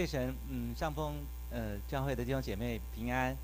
[0.00, 1.14] 谢神，嗯，上峰
[1.50, 3.36] 呃教会的弟兄姐妹平安，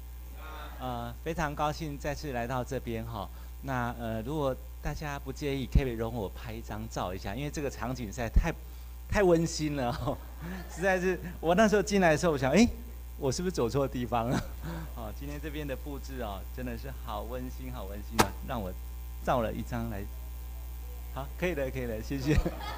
[0.81, 3.29] 呃，非常高兴再次来到这边哈。
[3.63, 8.51] 那呃，如果大家不介意，可以容我拍一张照一下，因为这个场景实在太
[9.07, 10.19] 太温馨了，
[10.75, 12.67] 实在是我那时候进来的时候，我想，哎，
[13.19, 14.41] 我是不是走错地方了？
[14.97, 18.73] 哦，今天这边的布置哦，真的是好温馨，好温馨啊，让我
[19.27, 20.03] 照了一张来。
[21.15, 22.35] 好，可以的，可以的，谢谢。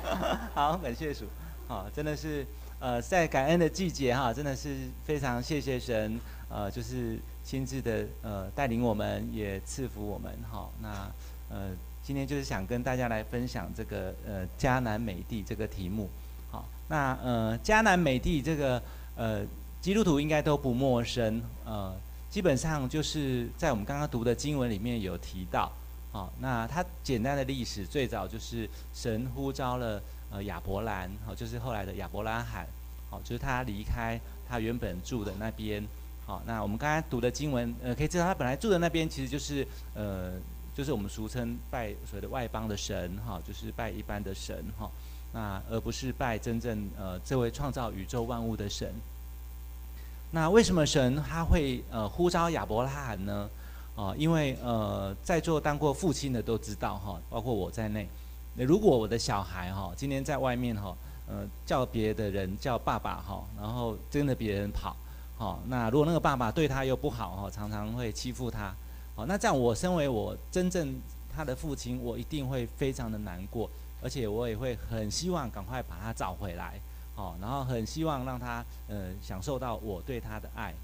[0.52, 1.26] 好，感谢主。
[1.68, 2.44] 好，真的是。
[2.80, 6.16] 呃，在感恩的季节哈，真的是非常谢谢神，
[6.48, 10.68] 呃，就是亲自的呃带领我们，也赐福我们哈。
[10.80, 11.10] 那
[11.50, 11.70] 呃，
[12.04, 16.08] 今天就是想跟大家来分享这个呃迦南美地这个题目。
[16.52, 18.80] 好，那呃迦南美地这个
[19.16, 19.44] 呃
[19.80, 21.92] 基督徒应该都不陌生，呃，
[22.30, 25.72] 基本上就是在我们刚刚读的经文里面有提到。
[26.12, 30.00] 好，那它简单的历史最早就是神呼召了。
[30.30, 32.66] 呃，亚伯兰，好，就是后来的亚伯拉罕，
[33.08, 35.82] 好，就是他离开他原本住的那边，
[36.26, 40.32] 好，那我们刚才读的经文，呃，可以知道他本来住的那边其实就是，呃，
[40.76, 44.90] 就是我们俗称拜所谓的外邦的神，哈，就是拜一般的神，哈，
[45.32, 48.92] 那而不是拜真正呃这位创造宇宙万物的神。
[50.30, 53.48] 那为什么神他会呃呼召亚伯拉罕呢？
[53.96, 58.06] 啊，因为呃在座当过父亲的都知道，哈，包括我在内。
[58.58, 60.92] 那如果我的小孩哈，今天在外面哈，
[61.28, 64.96] 呃，叫别的人叫爸爸哈，然后跟着别人跑，
[65.36, 68.74] 好，那如果那个爸爸对他又不好哈，常常会欺负他，
[69.14, 70.92] 好，那这样我身为我真正
[71.32, 73.70] 他的父亲，我一定会非常的难过，
[74.02, 76.80] 而且我也会很希望赶快把他找回来，
[77.14, 80.74] 好，然后很希望让他呃享受到我对他的爱，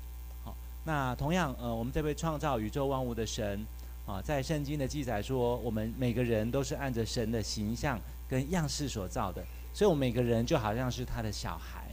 [0.44, 3.66] 好，那同样呃，我们这位创造宇宙万物的神。
[4.06, 11.87] 啊，在圣经的记载说，我们每个人都是按着神的形象跟样式所造的，所以，我们每个人就好像是他的小孩。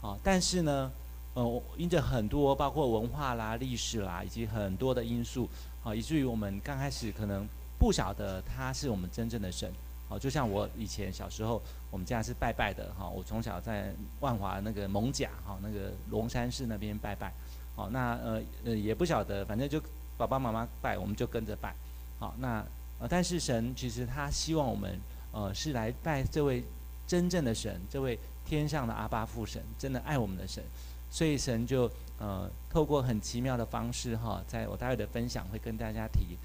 [0.00, 0.88] 啊，但是呢，
[1.34, 5.48] 呃，因着很多包括文化啦、历史啦，以及很多的因素，
[5.82, 7.44] 啊，以至于我们刚开始可能
[7.76, 9.68] 不晓得他是我们真正的神。
[10.08, 11.60] 啊，就像我以前小时候，
[11.90, 17.32] 我们家是拜拜的，哈，我从小在万华那个蒙甲，哈，那个龙山寺那边拜拜。
[17.74, 19.82] 好，那呃呃也不晓得，反正就。
[20.18, 21.74] 爸爸妈妈拜，我们就跟着拜。
[22.18, 22.62] 好，那
[22.98, 24.98] 呃，但是神其实他希望我们
[25.32, 26.64] 呃是来拜这位
[27.06, 30.62] 真正的神，这位天上的阿爸父神，真的爱我们的神。
[31.10, 36.36] 所以神就呃透过很奇妙的方式哈，在我待会的分享会跟大家提，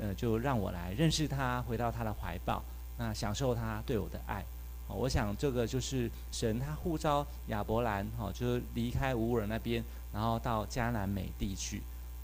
[0.00, 2.62] 呃，就让我来认识他，回到他的怀抱，
[2.98, 4.44] 那享受他对我的爱。
[4.88, 11.80] 好，我想这个就是神他呼召亚伯兰哈，就是离开吾珥那边，然后到迦南美地去。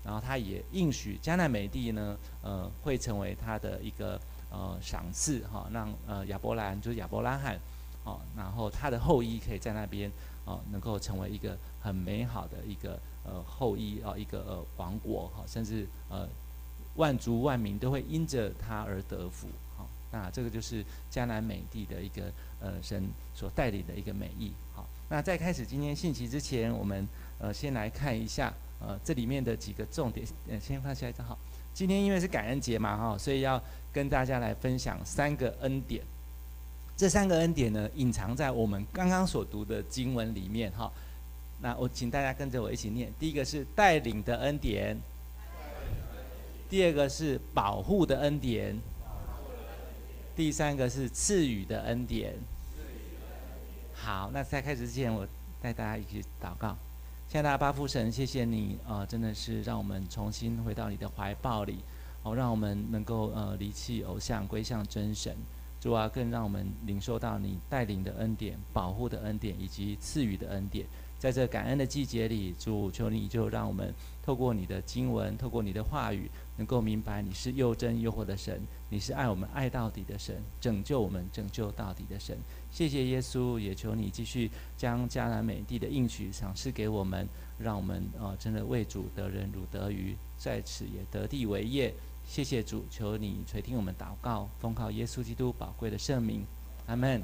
[0.06, 4.20] 然后他也应许迦南美地呢，呃，会成为他的一个
[4.52, 7.58] 呃赏赐哈，让呃亚伯兰就是亚伯拉罕，
[8.04, 10.08] 哦，然后他的后裔可以在那边
[10.44, 16.28] 哦，能够成为一个很美好的一个呃后裔啊，一个呃王国哈，甚至呃
[16.94, 27.04] 万族万民都会因着他而得福好，那这个就是迦南美地的一个呃神所带领的一个美意好，那在开始今天信息之前，我们
[27.40, 28.54] 呃先来看一下。
[28.81, 31.38] 呃，这里面的几个重点，呃，先放下一张好。
[31.72, 36.03] 今天因为是感恩节嘛，哈，所以要跟大家来分享三个恩典。
[36.97, 40.91] 这三个恩典呢，隐藏在我们刚刚所读的经文里面，哈。
[41.60, 43.12] 那我请大家跟着我一起念。
[43.19, 44.97] 第一个是带领的恩典，
[46.69, 48.78] 第二个是保护的恩典，
[50.36, 52.34] 第三个是赐予的恩典。
[53.94, 55.26] 好，那在开始之前，我
[55.60, 56.76] 带大家一起祷告。
[57.28, 61.78] 亲爱的阿爸父神，谢谢你啊、真的是让我们重新回到你的怀抱里，
[62.22, 65.36] 哦，让我们能够呃离弃偶像，归向真神。
[65.81, 70.86] 主啊，更让我们领受到你带领的恩典、保护的恩典以及赐予的恩典。
[71.19, 73.92] 在这感恩的季节里，主求你就让我们
[74.22, 82.39] 透过你的经文，透过你的话语，能够明白你是又真又活的神，你是爱我们爱到底的神，拯救我们拯救到底的神。
[82.76, 87.26] 谢谢耶稣，也求你继续将迦南美地的应许赏赐给我们，
[87.58, 91.94] 让我们啊、呃、真的为主得人如得鱼，在此也得地为业。
[92.28, 96.44] 谢谢主，求你垂听我们祷告，奉靠耶稣基督宝贵的圣名，
[96.86, 97.22] 阿门。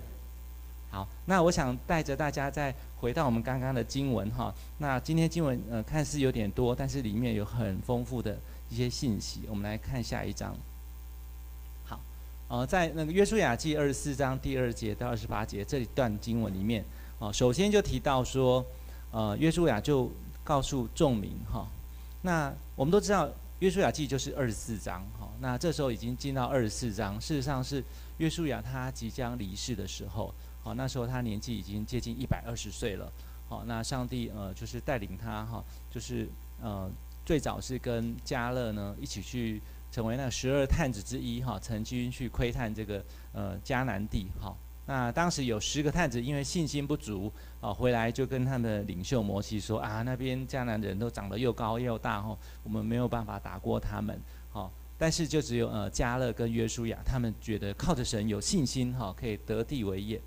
[0.90, 4.54] 好，那我想带着大家再回到我们刚刚的经文哈。
[4.78, 8.38] 那今天经文呃看似有点多，但是里面有很丰富的
[8.70, 9.42] 一些信息。
[9.50, 10.56] 我们来看下一章。
[12.52, 16.84] 呃，在那个约书亚记二十四章第二节到二十八节这一段经文里面，
[17.18, 18.62] 哦，首先就提到说，
[19.10, 20.12] 呃，约书亚就
[20.44, 21.66] 告诉众民哈，
[22.20, 23.26] 那我们都知道
[23.60, 27.82] 约书亚记就是二十四章哈，那这时候已经进到二十四章，事实上是
[28.18, 33.10] 约书亚他即将离世的时候，好，那时候他年纪已经接近一百二十岁了，
[33.48, 36.28] 好，那上帝呃就是带领他哈，就是
[36.60, 36.90] 呃
[37.24, 39.58] 最早是跟迦勒呢一起去
[39.92, 44.56] 成为那十二探子之一哈，曾经去窥探这个呃迦南地哈。
[44.86, 54.18] 那当时有十个探子因为信心不足啊，回来就跟他的领袖摩西说啊，那边迦南人都长得又高又大哈，我们没有办法打过他们。
[54.50, 60.20] 好，但是就只有呃迦勒跟约书亚，他们觉得靠着神有信心哈，可以得地为业。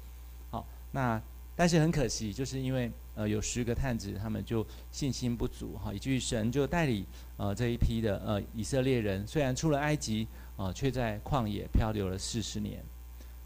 [0.51, 1.21] 好，那
[1.55, 7.05] 但是很可惜，就是因为呃有十个探子，他们就信心不足哈，以至于神就带领
[7.37, 10.27] 呃这一批的呃以色列人，虽然出了埃及
[10.57, 12.83] 呃，却在旷野漂流了四十年。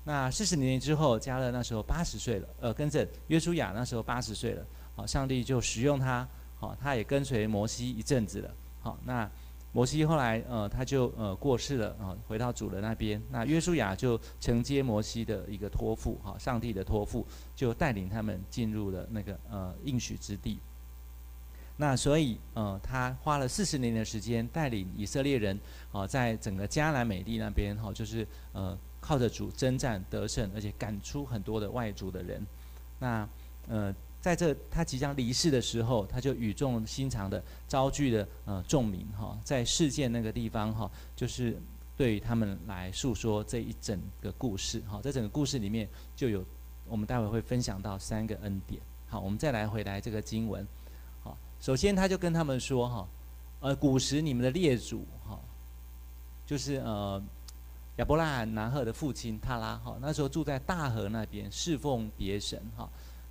[0.03, 6.27] 那四十年之后，加勒那时候八十岁了，呃，跟着约书亚那时候八十岁了，好，上帝就使用他，
[6.57, 8.51] 好，他也跟随摩西一阵子了，
[8.81, 9.29] 好，那
[9.71, 17.25] 摩西后来呃他就呃过世了，啊，回到主的那边，那约书亚就承接摩西的一个托付，哈，上帝的托付，
[17.55, 20.59] 就带领他们进入了那个呃应许之地。
[21.77, 25.59] 那所以呃他花了四十年的时间带领以色列人，
[25.91, 28.77] 啊，在整个迦南美地那边，哈，就是呃。
[29.01, 32.45] 靠着主征战得胜，而且赶出很多的外族的人。
[32.99, 33.27] 那
[33.69, 41.57] 呃，在这他即将离世的时候，他就语重心长的召集了呃众民哈，在事件那个地方哈，就是
[41.95, 45.01] 对他们来诉说这一整个故事哈。
[45.01, 46.43] 在整个故事里面，就有
[46.87, 48.81] 我们待会会分享到三个恩典。
[49.07, 50.67] 好，我们再来回来这个经文。
[51.23, 53.07] 好，首先他就跟他们说哈，
[53.61, 55.39] 呃，古时你们的列祖哈，
[56.45, 57.21] 就是呃。
[57.95, 62.89] 亚伯拉罕、拿赫的父亲塔拉哈，那时候住在大河那边，侍奉别神哈。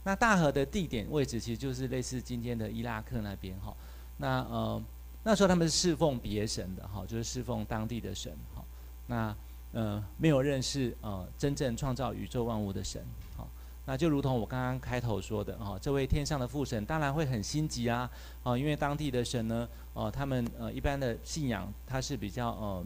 [0.08, 3.76] 那大河的地点位置其实就是类似今天的伊拉克那边哈。
[4.16, 4.82] 那呃
[5.22, 8.64] 那时候他们是侍奉别神的哈，就是侍奉当地的神哈。
[9.08, 9.36] 那
[9.72, 13.04] 呃没有认识呃真正创造宇宙万物的神
[13.36, 13.46] 哈。
[13.84, 18.10] 那就如同我刚刚开头说的哈，这位天上的父神当然会很心急啊，
[18.56, 22.82] 因为当地的神呢，呃他们呃一般的信仰他是比较呃。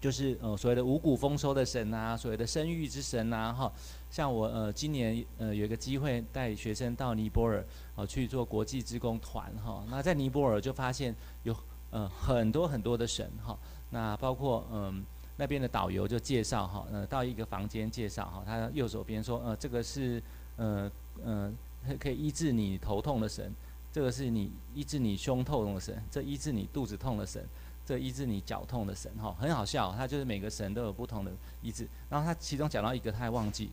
[0.00, 3.70] 就是呃所谓的五谷丰收的神啊，所谓的生育之神啊，哈，
[4.10, 7.60] 像我呃今年呃有一个机会带学生到尼泊尔
[7.94, 11.14] 哦、呃、去做国际职工团哈，那在尼泊尔就发现
[11.44, 11.56] 有
[11.90, 13.56] 呃很多很多的神哈，
[13.90, 15.04] 那包括嗯、
[15.36, 20.22] 那边的导游就介绍哈，呃到一个房间介绍哈，他右手边说呃这个是
[20.56, 20.90] 呃
[21.24, 21.52] 呃
[21.98, 23.52] 可以医治你头痛的神，
[23.92, 27.44] 这个是你医治你胸痛的神，这医治你肚子痛的神。
[27.82, 31.88] 这医治你脚痛的神哈，很好笑，他就是每个神都有不同的医治。
[32.08, 33.72] 然后他其中讲到一个，他还忘记，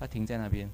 [0.00, 0.68] 他停在那边，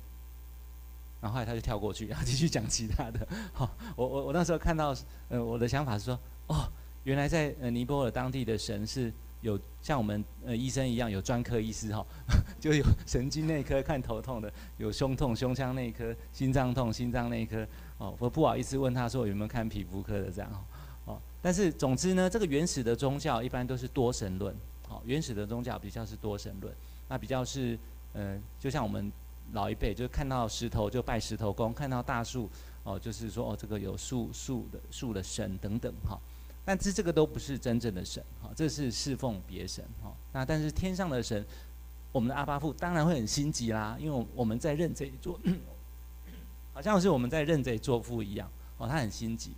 [1.20, 3.26] 然后后来他就跳过去，然后继续讲其他的。
[3.52, 4.94] 好，我我我那时候看到，
[5.28, 6.66] 呃，我的想法是说，哦，
[7.02, 12.06] 原来在呃尼泊尔当地的神是有像我们呃医生一样有专科医师哈，
[12.60, 17.66] 就有神经内科看头痛的，有胸痛胸腔内科，心脏痛心脏内科。
[17.98, 20.50] 哦，我不好意思问他说有没有看皮肤科的这样。
[20.52, 24.52] 哦但是总之呢，这个原始的宗教一般都是多神论，
[24.88, 26.74] 好，原始的宗教比较是多神论，
[27.08, 27.78] 那比较是，
[28.16, 29.12] 呃，就像我们
[29.52, 32.48] 老一辈，就是看到石头就拜石头公，看到大树，
[32.82, 36.18] 哦，就是说哦，这个有树树的树的神等等哈，
[36.64, 41.44] 但是这个都不是真正的神，哈，这是侍奉别神，哈，那但是天上的神，
[42.10, 45.38] 我们的阿巴父当然会很心急啦，因为我们在认贼作，
[46.72, 49.52] 好像是我们在认贼作父一样，哦，他很心急。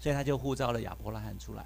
[0.00, 1.64] 所以他就呼召了亚伯拉罕出来，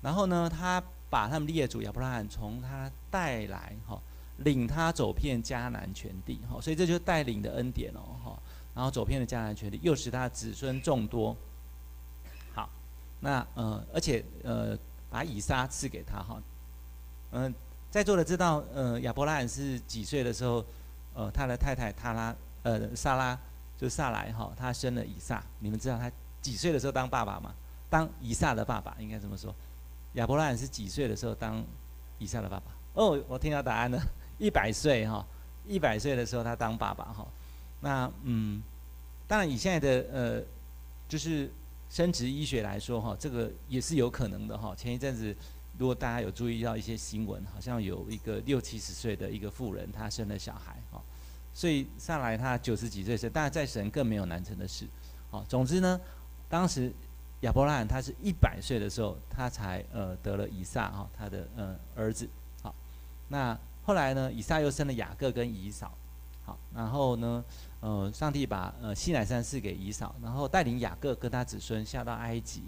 [0.00, 4.00] 然后呢，他把他们列祖亚伯拉罕从他带来哈，
[4.38, 8.38] 领他走遍迦南全地哈，所以这就是带领的恩典哦哈，
[8.74, 11.36] 然后走遍了迦南全地，又使他子孙众多。
[12.54, 12.68] 好，
[13.20, 14.76] 那呃，而且呃，
[15.10, 16.42] 把以撒赐给他哈，
[17.32, 17.54] 嗯、
[17.90, 20.64] 在座的知道呃，亚伯拉罕是几岁的时候，
[21.14, 23.38] 呃，他的太太塔拉呃撒拉
[23.78, 26.10] 就萨莱哈，他生了以撒，你们知道他。
[26.40, 27.52] 几岁的时候当爸爸吗？
[27.90, 29.52] 当以撒的爸爸应该这么说。
[30.14, 31.62] 亚伯拉罕是几岁的时候当
[32.18, 32.62] 以撒的爸爸？
[32.94, 34.00] 哦，我听到答案了，
[34.38, 35.24] 一百岁哈，
[35.66, 37.26] 一百岁的时候他当爸爸哈。
[37.80, 38.62] 那嗯，
[39.26, 40.42] 当然以现在的呃，
[41.08, 41.50] 就是
[41.90, 44.74] 生殖医学来说哈，这个也是有可能的哈。
[44.76, 45.34] 前一阵子
[45.78, 51.00] 如果大家有注意到一些新闻，好像有一个六七十岁的一个妇人，她生了小孩哈，
[51.54, 54.86] 所以上来她九十几岁生，当然在神更没有难成的事。
[55.30, 56.00] 好，总之呢。
[56.50, 56.90] 当时
[57.42, 62.26] 亚伯拉罕他是一百岁的时候，他才呃得了以撒哈，他的呃儿子。
[62.62, 62.74] 好，
[63.28, 63.54] 那
[63.88, 65.90] 后来呢，以撒又生了雅各跟以扫。
[66.44, 67.42] 好，然后呢，
[67.80, 72.64] 呃，上帝把呃西乃山赐给以扫，然后带领雅各跟他子孙下到埃及。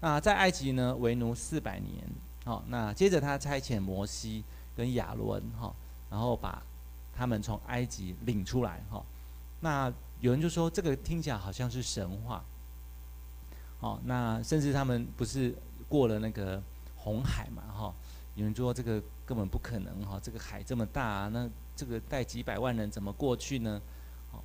[0.00, 2.04] 那在埃及呢为奴四百年。
[2.44, 4.42] 好，那接着他差遣摩西
[4.76, 5.72] 跟亚伦哈，
[6.10, 6.60] 然后把
[7.16, 9.00] 他们从埃及领出来哈。
[9.60, 12.42] 那有人就说这个听起来好像是神话。
[13.78, 15.54] 哦，那甚至他们不是
[15.88, 16.60] 过了那个
[16.96, 17.62] 红海嘛？
[17.72, 17.94] 哈、
[18.34, 23.80] 有人说这个根本不可能哈、这个海这么大、那这个带几百万人怎么过去呢？
[24.32, 24.40] 哦，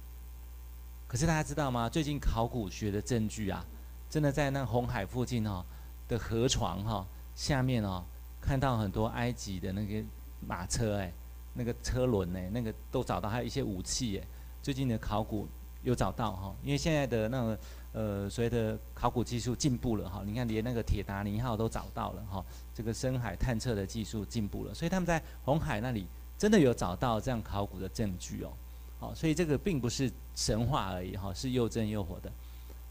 [1.07, 1.89] 可是大家知道吗？
[1.89, 3.65] 最近考古学的证据啊，
[4.09, 5.65] 真的在那红海附近哈、哦、
[6.07, 7.05] 的河床哈、
[7.35, 8.03] 下面哦，
[8.39, 10.03] 看到很多埃及的那个
[10.39, 11.11] 马车哎，
[11.53, 14.27] 那个车轮哎，那个都找到，还有一些武器哎，
[14.61, 15.47] 最近的考古
[15.83, 17.59] 有找到哈、因为现在的那个。
[17.91, 26.05] 呃，随着考古技术进步了哈，你看连那个铁达尼号都找到了哈，这个深海探测的技术进步了，所以他们在红海那里
[26.37, 28.51] 真的有找到这样考古的证据哦，
[28.99, 32.31] 好，所以这个并不是神话而已哈，是又真又活的，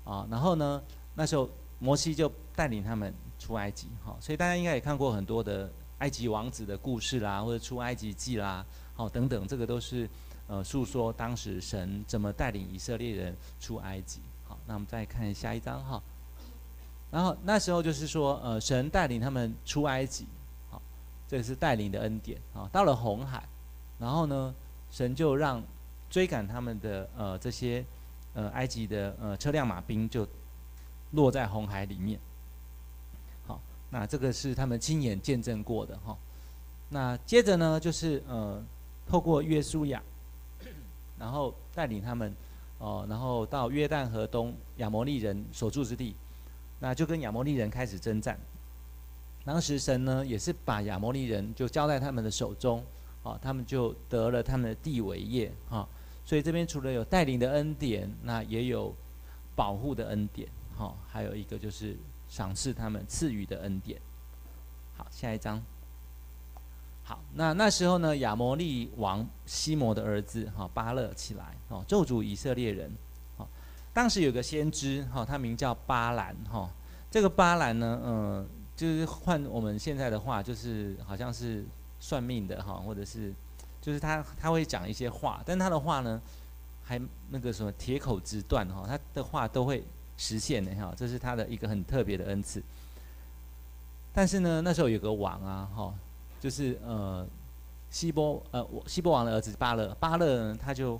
[0.02, 0.82] 啊，然后呢，
[1.14, 10.10] 那时候摩西就带领他们出埃及哈，所以大家应该也看过很多的埃及王子的故事啦，或者出埃及记啦，好等等，这个都是
[10.48, 14.18] 呃诉说当时神怎么带领以色列人出埃及。
[14.48, 16.02] 好那我们再看下一章哈，
[17.10, 20.26] 然后那时候就是说，呃，神带领他们出埃及，
[20.70, 20.80] 好，
[21.28, 22.68] 这是带领的恩典啊。
[22.72, 23.46] 到了红海，
[23.98, 24.54] 然后呢，
[24.90, 25.62] 神就让
[26.08, 27.84] 追赶他们的呃这些
[28.32, 30.26] 呃埃及的呃车辆马兵就
[31.12, 32.18] 落在红海里面。
[33.46, 36.16] 好，那这个是他们亲眼见证过的哈。
[36.88, 38.62] 那接着呢，就是呃
[39.06, 40.02] 透过约书亚，
[41.18, 42.34] 然后带领他们。
[42.78, 46.14] 哦，然后到约旦河东亚摩利人所住之地，
[46.80, 48.38] 那就跟亚摩利人开始征战。
[49.44, 52.84] 当时神呢也是把亚摩利人就交在他们的手中，
[53.22, 55.88] 哦，他们就得了他们的地为业，哈、哦。
[56.24, 58.94] 所以这边除了有带领的恩典，那也有
[59.56, 61.96] 保护的恩典，哈、哦，还有一个就是
[62.28, 63.98] 赏赐他们赐予的恩典。
[64.96, 65.62] 好，下一章。
[67.02, 72.90] 好，那那时候呢，亚摩利王西摩的儿子哈巴勒起来哦，咒诅以色列人。
[73.36, 73.46] 哦，
[73.92, 76.68] 当时有个先知哈，他名叫巴兰哈。
[77.10, 78.46] 这个巴兰呢，嗯，
[78.76, 81.64] 就是换我们现在的话，就是好像是
[82.00, 83.32] 算命的哈，或者是
[83.80, 86.20] 就是他他会讲一些话，但他的话呢，
[86.84, 89.84] 还那个什么铁口直断哈，他的话都会
[90.16, 92.62] 实现的哈，这是他的一个很特别的恩赐。
[94.12, 95.94] 但是呢，那时候有个王啊哈。
[96.40, 97.26] 就是呃，
[97.90, 100.96] 希波呃，希波王的儿子巴勒，巴勒呢他就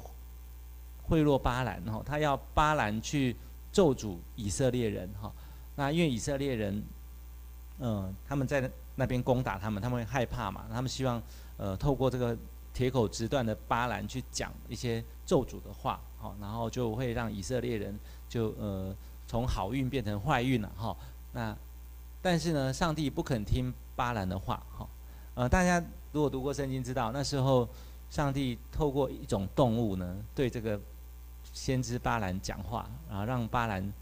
[1.09, 3.35] 贿赂巴兰哈，他要巴兰去
[3.73, 5.33] 咒诅以色列人哈。
[5.77, 6.83] 那因为以色列人，
[7.79, 11.23] 嗯、他们在那边攻打他们，他们会害怕嘛，他们希望
[11.57, 12.37] 呃透过这个
[12.75, 17.99] 铁口直断的巴兰去讲一些咒诅的话，好，然后就会让以色列人
[18.29, 18.95] 就呃
[19.27, 20.97] 从好运变成坏运了哈。
[21.33, 21.57] 那
[22.21, 24.89] 但是呢，上帝不肯听巴兰的话哈。
[25.35, 27.69] 呃，大家如果读过圣经，知道那时候
[28.11, 30.81] 上帝透过一种动物呢，对这个
[31.53, 33.93] 先知巴兰讲话，然后让巴兰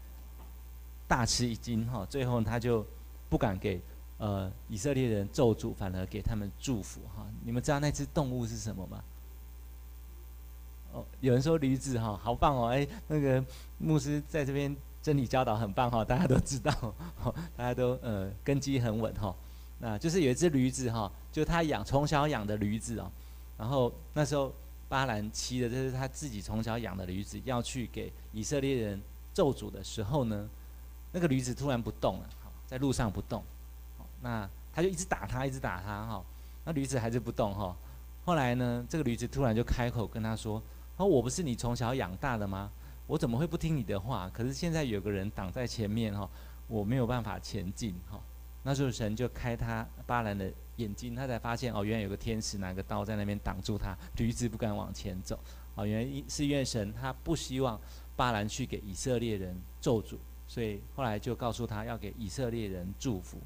[1.07, 2.05] 大吃一惊哈。
[2.09, 2.85] 最后他就
[3.29, 3.81] 不敢给
[4.17, 7.25] 呃以色列人咒诅，反而给他们祝福哈。
[7.43, 9.03] 你们知道那只动物是什么吗？
[10.93, 12.67] 哦，有人说驴子哈，好棒哦！
[12.67, 13.43] 哎，那个
[13.77, 14.73] 牧师在这边
[15.03, 16.71] 真理教导很棒哈，大家都知道，
[17.57, 19.35] 大家都呃根基很稳哈。
[19.79, 23.11] 那就是有一只驴子哈，就他养从小养的驴子哦，
[23.57, 24.51] 然后那时候
[24.89, 29.01] 巴兰骑的这是他自己从小养的驴子，要去给以色列人
[29.33, 30.49] 咒诅的时候呢，
[31.11, 32.29] 那个驴子突然不动了，
[32.65, 33.43] 在路上不动，
[34.21, 36.23] 那他就一直打他，一直打他哈，
[36.63, 37.75] 那驴子还是不动哈。
[38.23, 40.61] 后来呢，这个驴子突然就开口跟他说
[40.97, 42.71] ：“哦，我不是你从小养大的吗？
[43.07, 44.29] 我怎么会不听你的话？
[44.33, 46.29] 可是现在有个人挡在前面哈，
[46.67, 48.19] 我没有办法前进哈。”
[48.63, 55.39] 那时候神就开他巴兰的眼睛，他才发现哦，原来有个天使拿个刀在那边挡住他，驴子不敢往前走。
[55.75, 57.79] 哦，原因是因为神他不希望
[58.15, 60.15] 巴兰去给以色列人咒诅，
[60.47, 63.37] 所以后来就告诉他要给以色列人祝福。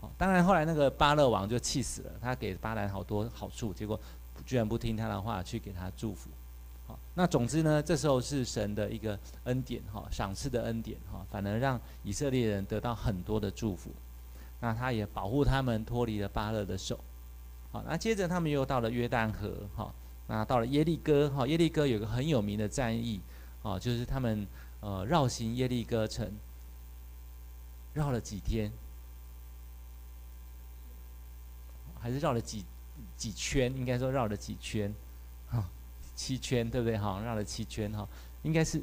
[0.00, 4.00] 哦，当然后来那个巴勒王就气死了，他给巴兰好多好处，结果
[4.44, 6.30] 居然不听他的话去给他祝福。
[6.86, 13.90] 好，那总之呢，这时候是神的一个恩典哈，赏赐的恩典哈，反而让以色列人得到很多的祝福。
[14.62, 17.02] 那他也保护他们脱离了巴勒的手，
[17.72, 19.90] 好，那接着他们又到了约旦河，哈，
[20.26, 23.22] 那到了耶利哥，哈，耶利哥有个很有名的战役，
[23.62, 24.46] 啊，就是他们
[24.80, 26.30] 呃绕行耶利哥城，
[27.94, 28.70] 绕了几天，
[31.98, 32.62] 还是绕了几
[33.16, 33.74] 几圈？
[33.74, 34.94] 应该说绕了几圈，
[35.48, 35.64] 哈，
[36.14, 36.98] 七圈对不对？
[36.98, 38.06] 哈，绕了七圈，哈，
[38.42, 38.82] 应该是，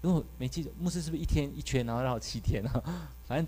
[0.00, 3.12] 如果没记错，牧师是不是一天一圈，然后绕七天啊？
[3.26, 3.46] 反正。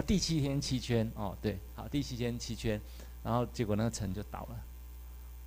[0.00, 2.80] 第七天七圈哦，对，好，第七天七圈，
[3.22, 4.56] 然后结果那个城就倒了。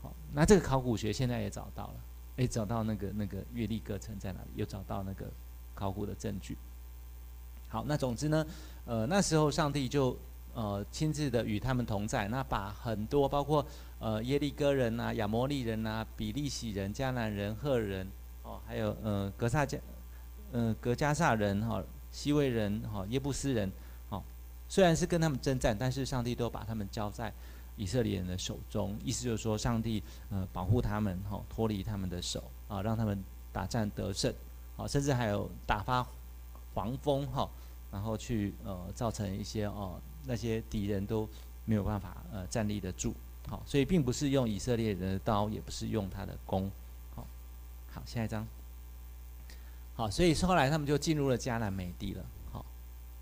[0.02, 1.94] 好，那这个考古学现在也找到了，
[2.38, 4.48] 哎，找到那个那个约利各城在哪里？
[4.56, 5.26] 又找到那个
[5.76, 6.58] 考古的证据。
[7.70, 8.46] 好，那总之呢，
[8.86, 10.18] 呃，那时候上帝就
[10.54, 13.66] 呃亲自的与他们同在，那把很多包括
[14.00, 18.06] 呃耶利哥人呐、亚摩利人呐、啊、比利洗人、迦南人、赫人，
[18.44, 19.78] 哦，还有呃格萨加，
[20.52, 23.72] 呃格加萨人哈、哦、西魏人哈、哦、耶布斯人，
[24.72, 27.34] 虽然是跟他们征战，但是上帝都把他们交在
[27.76, 34.34] 以色列人的手中，意思就是说，上帝呃保护他们哈、哦，脱离他们的手啊，让他们打战得胜，
[34.78, 36.08] 好、哦，甚至还有打发
[36.74, 37.42] 黄蜂哈。
[37.42, 37.50] 哦
[37.92, 41.28] 然后去呃造成一些哦、那些敌人都
[41.66, 43.14] 没有办法呃站立得住，
[43.50, 46.72] 好，所以并不是用以色列人的刀，也不是用他的弓，
[47.14, 47.28] 好，
[47.92, 48.48] 好，下一张，
[49.94, 52.24] 好，所以后来他们就进入了迦南美地了，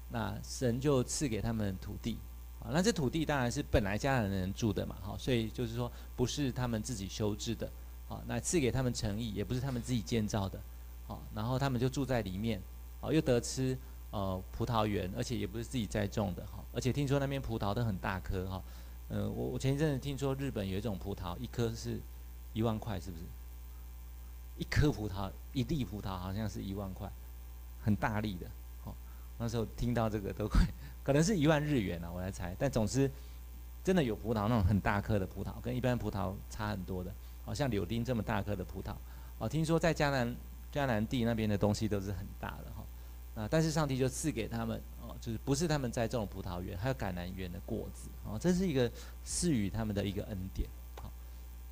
[0.09, 2.17] 那神就赐给他们土地，
[2.61, 7.69] 啊，那这土地当然是本来迦南人住的嘛，哈，所以就是说不是他们自己修治的，
[8.07, 10.59] 啊，那赐给他们城邑，也不是他们自己建造的，
[11.07, 12.61] 啊，然后他们就住在里面，
[13.01, 13.77] 啊，又得吃。
[14.11, 18.63] 呃，葡萄园，而且也不是自己栽种的哈，而且听说那边葡萄都很大颗哈。
[19.09, 21.99] 嗯，我我前一阵子听说日本有一种葡萄，一颗是
[22.53, 23.23] 一万块，是不是？
[24.57, 27.07] 一颗葡萄，一粒葡萄好像是一万块，
[27.83, 28.47] 很大粒的。
[29.39, 30.61] 那时候听到这个都快，
[31.03, 32.55] 可能是一万日元啊，我来猜。
[32.59, 33.09] 但总之，
[33.83, 37.11] 真的有葡萄那种很大颗的葡萄，跟一般葡萄差很多的，
[37.43, 38.93] 好像柳丁这么大颗的葡萄。
[39.39, 40.35] 哦，听说在迦南
[40.71, 42.83] 迦南地那边的东西都是很大的哈。
[43.35, 43.47] 啊！
[43.49, 48.91] 但是上帝就赐给他们哦，就是不是他们栽种葡萄园，还有橄榄园的果子哦，这是一个
[49.23, 50.67] 赐予他们的一个恩典。
[51.01, 51.09] 好，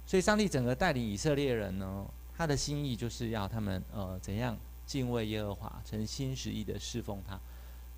[0.05, 2.05] 所以上帝整个带领以色列人呢，
[2.38, 4.55] 他的心意就是要他们呃怎样
[4.86, 7.38] 敬畏耶和华，诚心实意的侍奉他。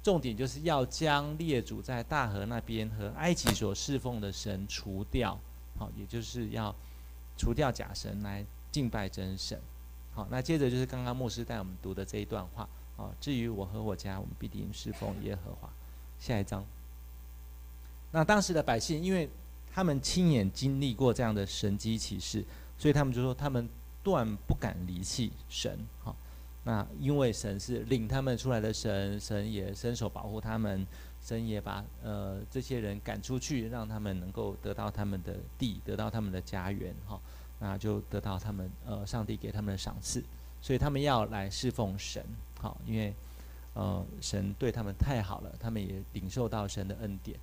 [0.01, 5.37] 重点就是要将列祖在大河那边和埃及所侍奉的神除掉，
[5.77, 6.73] 好，也就是要
[7.37, 9.59] 除掉假神来敬拜真神。
[10.13, 12.67] 好，那接着就是刚刚牧师带我们读的这一段话。
[12.97, 15.69] 啊，至于我和我家，我们必定侍奉耶和华。
[16.19, 16.65] 下一章。
[18.11, 19.29] 那当时的百姓，因为
[19.71, 22.43] 他们亲眼经历过这样的神迹奇事，
[22.77, 23.69] 所以他们就说他们
[24.03, 25.79] 断不敢离弃神。
[26.03, 26.13] 好，
[26.63, 30.85] 那因为神是领他们出来的神，神也伸手保护他们，
[31.21, 36.93] 神也把呃这些人赶出去，让他们能够得到他们的地，得到他们的家园。
[37.07, 37.19] 哈，
[37.59, 40.23] 那就得到他们呃上帝给他们的赏赐，
[40.61, 42.23] 所以他们要来侍奉神。
[42.59, 43.13] 好，因为，
[43.73, 47.39] 呃，神对他们太好了，他们也领受到神的恩典。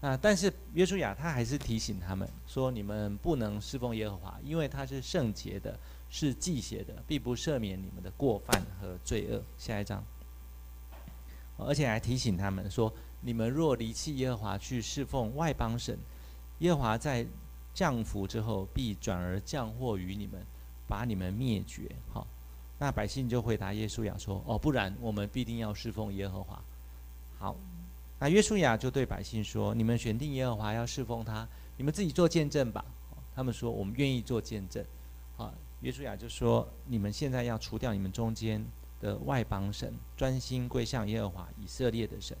[0.00, 9.42] 那但是约书亚他还是提醒他们说：你们不能侍奉耶和华，因为他是圣洁的，是忌邪的，必不赦免你们的过犯和罪恶。
[9.58, 10.02] 下一章，
[11.58, 15.98] 而且还提醒他们说：你们若离弃耶和华去侍奉外邦神，
[16.60, 17.26] 耶和华在
[17.74, 20.42] 降福之后，必转而降祸于你们，
[20.88, 21.90] 把你们灭绝。
[22.12, 22.26] 好。
[22.82, 26.58] 那百姓就回答约书亚说：“哦，不然我们必定要侍奉耶和华。”
[27.38, 27.54] 好，
[28.20, 32.84] 那约书亚就对百姓说：“你们选定耶和华要侍奉他，你们自己做见证吧。”
[33.34, 34.84] 他们说：“我们愿意做见证。”
[35.38, 38.62] 好，约书亚就说：“你们现在要除掉你们中间
[39.00, 42.36] 的外邦神，专心归向耶和华以色列的神。”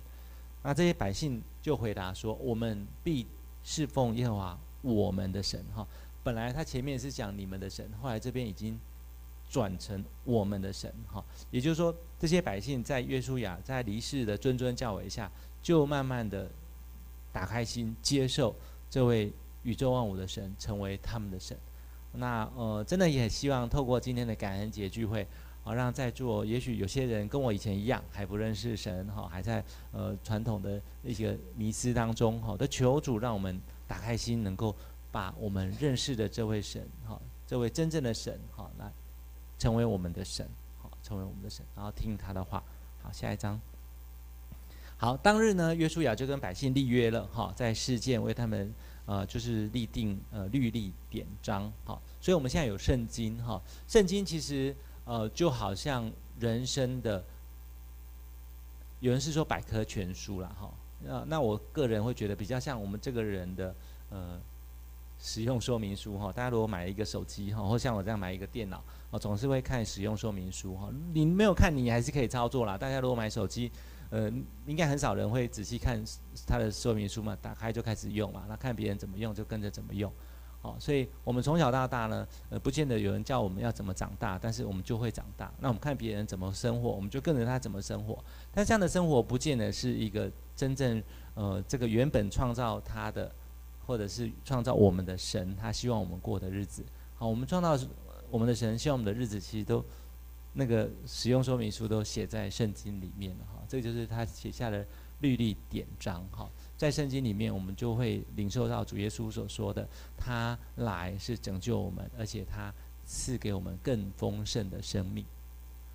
[0.62, 3.26] 那这些百姓就回答说：“我们必
[3.64, 5.86] 侍奉耶和华我们的神。”哈，
[6.22, 8.78] 本来他前面是讲你们的神，后来这边已经。
[9.52, 15.28] 转成我们的神，哈，也就是说，这些百姓在约书亚在离世的谆谆教诲下，
[15.62, 16.48] 就慢慢的
[17.32, 18.54] 打开心，接受
[18.88, 21.56] 这位宇宙万物的神成为他们的神。
[22.12, 25.26] 那呃，真的也希望透过今天的感恩节聚会，
[25.62, 34.74] 好让在座也许有些人跟我以前一样还不认识神，哈，还在呃传统的一些迷思当中，哈，的求主让我们打开心，能够
[35.12, 38.90] 把我们认识的这位神，哈，这位真正的神，哈，来。
[39.58, 42.62] 成为我们的神，好，成为我们的神，然后听他的话。
[43.02, 43.60] 好，下一章。
[45.00, 48.70] 好，当日呢，约书亚就跟百姓立约了，哈，在事件为他们，
[49.06, 53.58] 呃，就是立定呃律例典章，好，所以我们现在有圣经，哈，
[53.88, 57.24] 圣经其实呃就好像人生的，
[58.98, 60.70] 有人是说百科全书了，哈，
[61.02, 63.74] 那那我个人会觉得比较像我们这个人的，
[64.10, 64.38] 呃。
[65.22, 70.88] 使用说明书哈，大家如果买一个手机哈，或像我这样买一个电脑，我总是会看使用说明书哈。
[71.12, 72.78] 你没有看，你还是可以操作啦。
[72.78, 73.70] 大家如果买手机，
[74.10, 74.30] 呃，
[74.66, 76.04] 应该很少人会仔细看
[76.46, 80.12] 它的说明书嘛，打开就开始用嘛，那看别人怎么用就跟着怎么用。
[80.60, 85.50] 好，所以我们从小到大呢，呃，不见得有人教我们要怎么长大，但是我们就会长大。
[85.60, 88.22] 那我们看别人怎么生活，我们就跟着他怎么生活。
[88.52, 91.02] 但这样的生活不见得是一个真正
[91.34, 93.30] 呃，这个原本创造他的。
[93.86, 96.84] 或者是创造我们的神，他希望我们过的日子。
[97.16, 97.76] 好，我们创造
[98.30, 99.84] 我们的神希望我们的日子其实都
[100.52, 104.84] 那个使用说明书都写在圣经里面了哈，这就是他写下的
[105.20, 106.50] 律例典章哈。
[106.76, 109.86] 在圣经里面，我们就会领受到主耶稣所说的，
[110.16, 112.72] 他来是拯救我们，而且他
[113.06, 115.24] 赐给我们更丰盛的生命。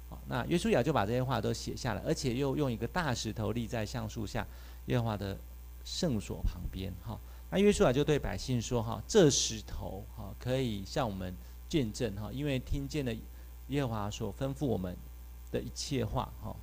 [0.10, 4.46] 好，那约书亚就把这些话都写下来，而且又用一个大石头立在橡树下
[4.86, 5.38] 耶和华的
[5.84, 7.20] 圣所旁边哈。
[7.50, 11.34] 那约书亚就对百姓说哈，这石头哈可以向我们
[11.68, 13.12] 见证哈，因为听见了
[13.68, 14.96] 耶和华所吩咐我们
[15.52, 16.56] 的一切话哈。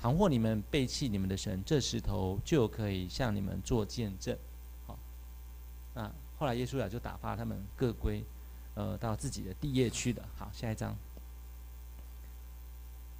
[0.00, 4.36] 倘或你们背弃你们的神，这石头就可以向你们做见证。
[4.86, 4.98] 好，
[5.94, 8.24] 那后来耶稣也就打发他们各归
[8.74, 10.22] 呃到自己的地业去了。
[10.36, 10.96] 好，下一章。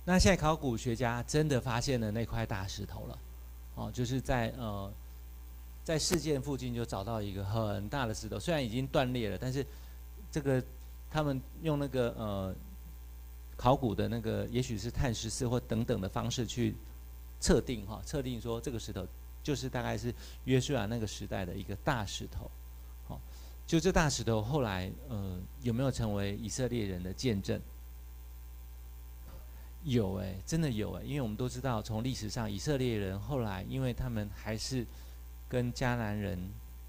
[0.04, 3.18] 那现在考古学家真的发现了那块大石头了，
[3.74, 4.92] 哦，就是在呃。
[5.82, 9.66] 在事件附近就找到一个很大的石头，虽然已经断裂了，但是
[10.30, 10.62] 这个
[11.10, 12.54] 他们用那个呃
[13.56, 16.74] 考古的那个，也许是碳十四或等等的方式去
[17.40, 19.06] 测定哈，测定说这个石头
[19.42, 22.50] 就是大概是约书亚那个时代的一个大石头。
[23.06, 23.20] 好，
[23.66, 27.60] 就这大石头后来呃有没有成为以色列人的见证？
[29.84, 34.86] 有哎、真的有哎、因为我们都知道从历史上以色列人后来因为他们还是。
[35.50, 36.38] 跟迦南人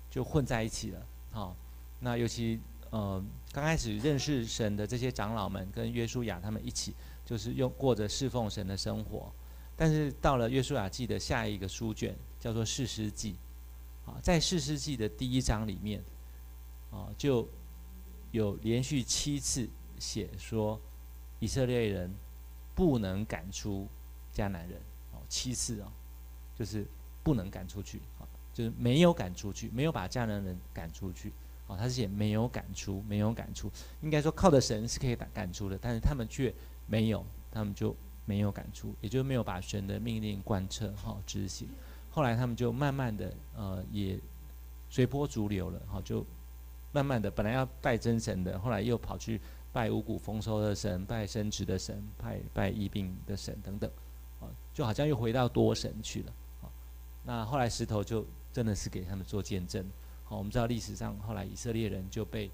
[0.08, 1.56] 就混在一起了，好，
[2.00, 2.60] 那尤其
[2.92, 3.20] 呃
[3.52, 9.32] 刚开始认识神的这些长老们跟约书亚他们一起，就是用过着侍奉神的生活。
[9.76, 13.36] 但是到了约书亚记的下一个书卷，叫做士师记，
[14.06, 16.02] 啊，在士师记的第一章里面，
[16.92, 17.48] 啊，就
[18.32, 19.68] 有连续七次
[20.00, 20.80] 写说
[21.40, 22.14] 以色列人
[22.74, 23.88] 不能赶出
[24.34, 24.80] 迦南人，
[25.12, 25.92] 哦，七次哦，
[26.56, 26.86] 就是
[27.24, 28.00] 不能赶出去。
[28.20, 31.32] 啊就是没有赶出去，没有把迦南人赶出去。
[31.72, 33.72] 哦，他是写没有赶出，没有赶出。
[34.02, 36.54] 应该说靠着神是可以赶赶出的，但是他们却
[36.86, 41.70] 没有，他们就没有赶出，也就没有把神的命令贯彻好执行。
[42.10, 44.20] 后来他们就慢慢的呃也
[44.90, 46.26] 随波逐流了，好，就
[46.92, 49.40] 慢慢的本来要拜真神的，后来又跑去
[49.72, 53.90] 拜五谷丰收的神，拜生殖的神，拜拜疫病的神等等，
[54.42, 56.34] 啊，就好像又回到多神去了。
[57.24, 58.26] 那后来石头就。
[58.54, 59.82] 真的是给他们做见证。
[60.38, 62.50] 我们知道历史上后来以色列人就被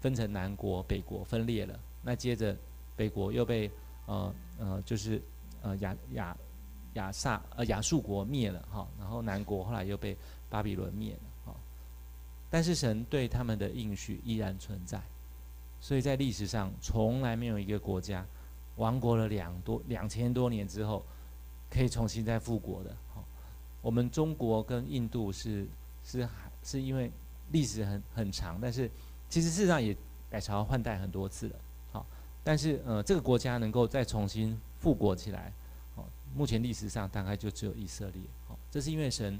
[0.00, 1.78] 分成南国、北国分裂了。
[2.02, 2.56] 那接着
[2.96, 3.70] 北国又被
[4.06, 5.20] 呃呃就是
[5.60, 6.36] 呃亚亚
[6.94, 10.16] 亚萨呃亚述国灭了哈，然后南国后来又被
[10.48, 11.56] 巴比伦灭了哈。
[12.48, 15.00] 但是神对他们的应许依然存在，
[15.80, 18.24] 所以在历史上从来没有一个国家
[18.76, 21.04] 亡国了两多两千多年之后
[21.68, 22.96] 可以重新再复国的。
[23.80, 25.66] 我们中国跟印度是
[26.04, 26.28] 是
[26.62, 27.10] 是因为
[27.52, 28.90] 历史很很长，但是
[29.28, 29.96] 其实事实上也
[30.28, 31.56] 改朝换代很多次了。
[31.92, 32.06] 好，
[32.42, 35.52] 但是呃这个国家能够再重新复国起来，
[35.94, 38.22] 好，目前历史上大概就只有以色列。
[38.46, 39.38] 好，这是因为神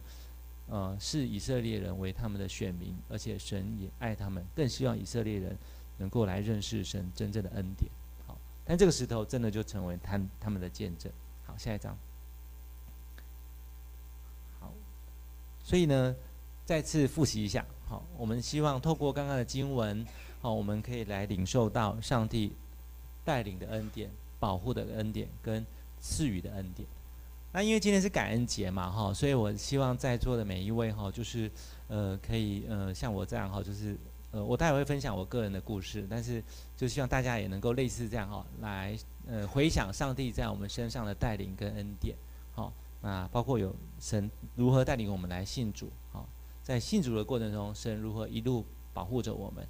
[0.68, 5.56] 呃视以色列人为他们的选民，而且神也爱他们，更希望以色列人
[5.98, 7.90] 能够来认识神真正的恩典。
[8.26, 11.10] 好，但这个石头真的就成为他他们的见证。
[11.44, 11.96] 好，下一张。
[15.68, 16.16] 所以呢，
[16.64, 20.02] 再次复习一下，好，我们希望透过刚刚的经文，
[20.40, 22.52] 好，我们可以来领受到上帝
[23.22, 25.66] 带领的恩典、保护的恩典跟
[26.00, 26.88] 赐予的恩典。
[27.52, 31.50] 那因为今天是感恩节嘛，哈，所以我希望在座的每一位哈，就是
[31.88, 33.94] 呃，可以呃，像我这样哈，就是
[34.30, 36.42] 呃，我待会会分享我个人的故事，但是
[36.78, 42.16] 就希望大家也能够类似这样哈，来呃回想上帝在我们身上的带领跟恩典，
[43.00, 46.26] 那包括有神如何带领我们来信主，好，
[46.64, 49.64] 在信主的过程中，神如何一路保护着我们，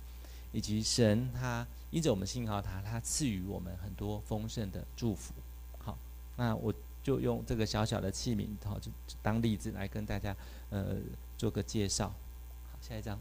[0.51, 5.35] 以及神他因着我们信靠他，他赐予我们很多丰盛的祝福。
[5.79, 5.99] 好，
[6.37, 8.91] 那我就用这个小小的器皿，好，就
[9.23, 10.35] 当例子来跟大家
[10.71, 10.97] 呃
[11.37, 12.09] 做个介绍。
[12.09, 13.21] 好，下一张。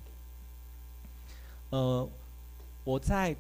[1.70, 2.08] 呃，
[2.86, 3.36] 我在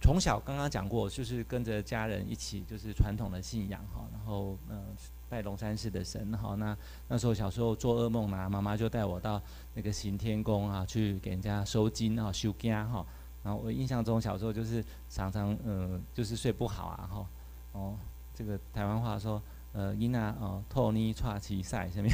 [0.00, 4.94] 从小刚刚讲过，就是跟着家人一起，就是传统的信仰哈，然后嗯。
[5.28, 6.76] 拜龙山寺的神，好，那
[7.08, 9.42] 那时候小时候做噩梦嘛，妈妈就带我到
[9.74, 13.04] 那个行天宫啊，去给人家收金啊、收惊哈。
[13.42, 17.26] 然后我印象中小时候就是常常嗯，就是睡不好啊，哈，
[17.72, 17.94] 哦，
[18.34, 22.12] 这个台湾话说，呃，因啊哦，托尼串起赛上面，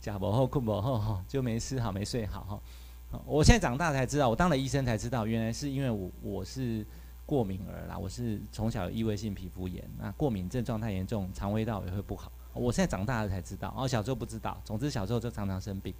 [0.00, 3.20] 假不后困不后哈，就没吃好没睡好哈。
[3.26, 6.84] 我现在长大才知道，我当了医生才知道，原来是因为我我是。
[7.26, 12.30] 过敏儿啦，我是从小有异位性皮肤炎，那过敏症状太严重，肠胃道也会不好。
[12.52, 14.60] 我现在长大了才知道，哦，小时候不知道。
[14.64, 15.92] 总之小时候就常常生病，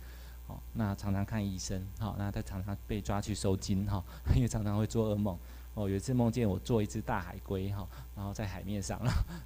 [0.47, 4.05] 哦，那常常看医生，好，那他常常被抓去收金，哈，
[4.37, 5.37] 因为常常会做噩梦。
[5.75, 7.85] 哦，有一次梦见我做一只大海龟，哈，
[8.15, 9.01] 然后在海面上，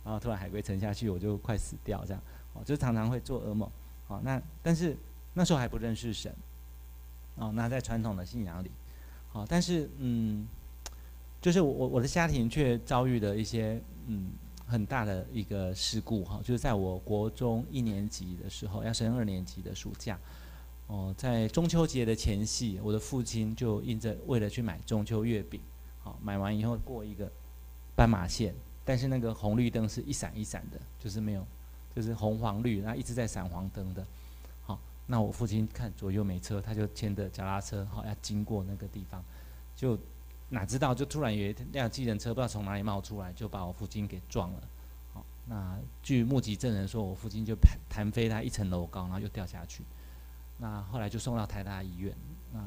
[0.05, 3.67] 然后突然海龟沉下去，我就快死掉，这样，哦，就常常会做噩梦。
[4.09, 4.95] 哦，那但是
[5.33, 6.31] 那时候还不认识神，
[7.37, 8.71] 哦，那在传统的信仰里，
[9.33, 10.47] 好，但是嗯，
[11.41, 14.31] 就是我我的家庭却遭遇了一些嗯
[14.67, 20.19] 很大的一个事故，哈，就是在我国中一年级的时候，要升二年级的暑假。
[20.89, 25.61] 哦，在中秋节的前夕，我的父亲就因着为了去买中秋月饼，
[26.01, 27.31] 好，买完以后过一个
[27.95, 28.55] 斑马线，
[28.87, 31.47] 但是那个红绿灯是一闪一闪的，就是没有，
[31.95, 34.03] 就是红黄绿，然后一直在闪黄灯的。
[34.63, 39.23] 好，那我父亲看左右没车，他就牵着脚踏车，好，要经过那个地方，
[39.77, 39.99] 就
[40.51, 44.61] 哪知道就突然有一辆计程车不知道从哪里冒出来，就把我父亲给撞了。
[45.13, 47.55] 好，那据目击证人说，我父亲就
[47.89, 49.85] 弹飞他一层楼高，然后又掉下去。
[50.61, 52.13] 那后来就送到台大医院，
[52.53, 52.61] 那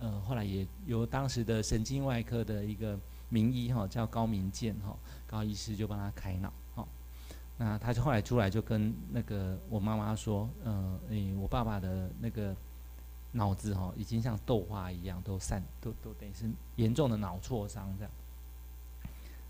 [0.00, 4.96] 呃后来也由当时的神经外科的一个名医哈叫高明健哈
[5.28, 6.84] 高医师就帮他开脑哈，
[7.56, 12.52] 那他就后来出来就跟那个我妈妈说，呃诶我爸爸的那个
[13.32, 18.12] 脑子哈已经像豆花一样都散都都等于是严重的脑挫伤这样，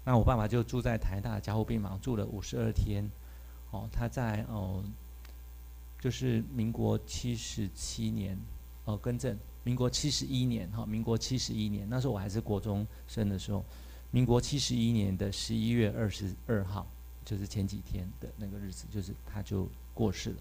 [0.04, 3.10] 那我爸爸就住在台大加护病房住了五十二天，
[3.70, 4.84] 哦他在哦。
[5.98, 8.38] 就是民国七十七年，
[8.84, 13.64] 哦，更正，民国七十一年，哈，民国七十一年，那时候我还是国中生的时候，
[14.12, 16.86] 民国七十一年的十一月二十二号，
[17.24, 20.36] 就是前几天的那个日子，就是他就过世了。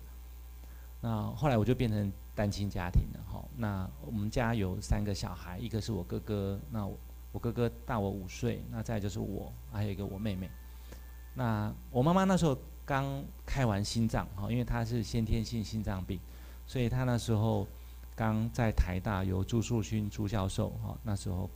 [1.02, 3.25] 那后来我就变成单亲家庭了，
[3.58, 6.98] 那我们家有三个小孩，一个是我哥哥，那我
[7.32, 10.50] 我哥哥大我五岁，那再就是我，还有一个我妹妹。
[11.34, 12.58] 那我妈妈那时候。
[12.88, 16.20] 刚开完心脏哈，因为她是先天性心脏病，
[16.68, 17.68] 所以她那时候
[18.16, 21.50] 刚在台大由朱树勋朱教授哈，那时候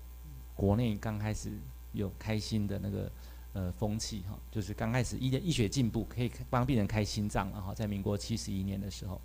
[0.55, 1.51] 国内刚开始
[1.91, 3.11] 有开心的那个
[3.53, 9.21] 呃风气哈，就是刚开始医医学进步，可以帮病人开心脏了哈，在民国七十一年的时候，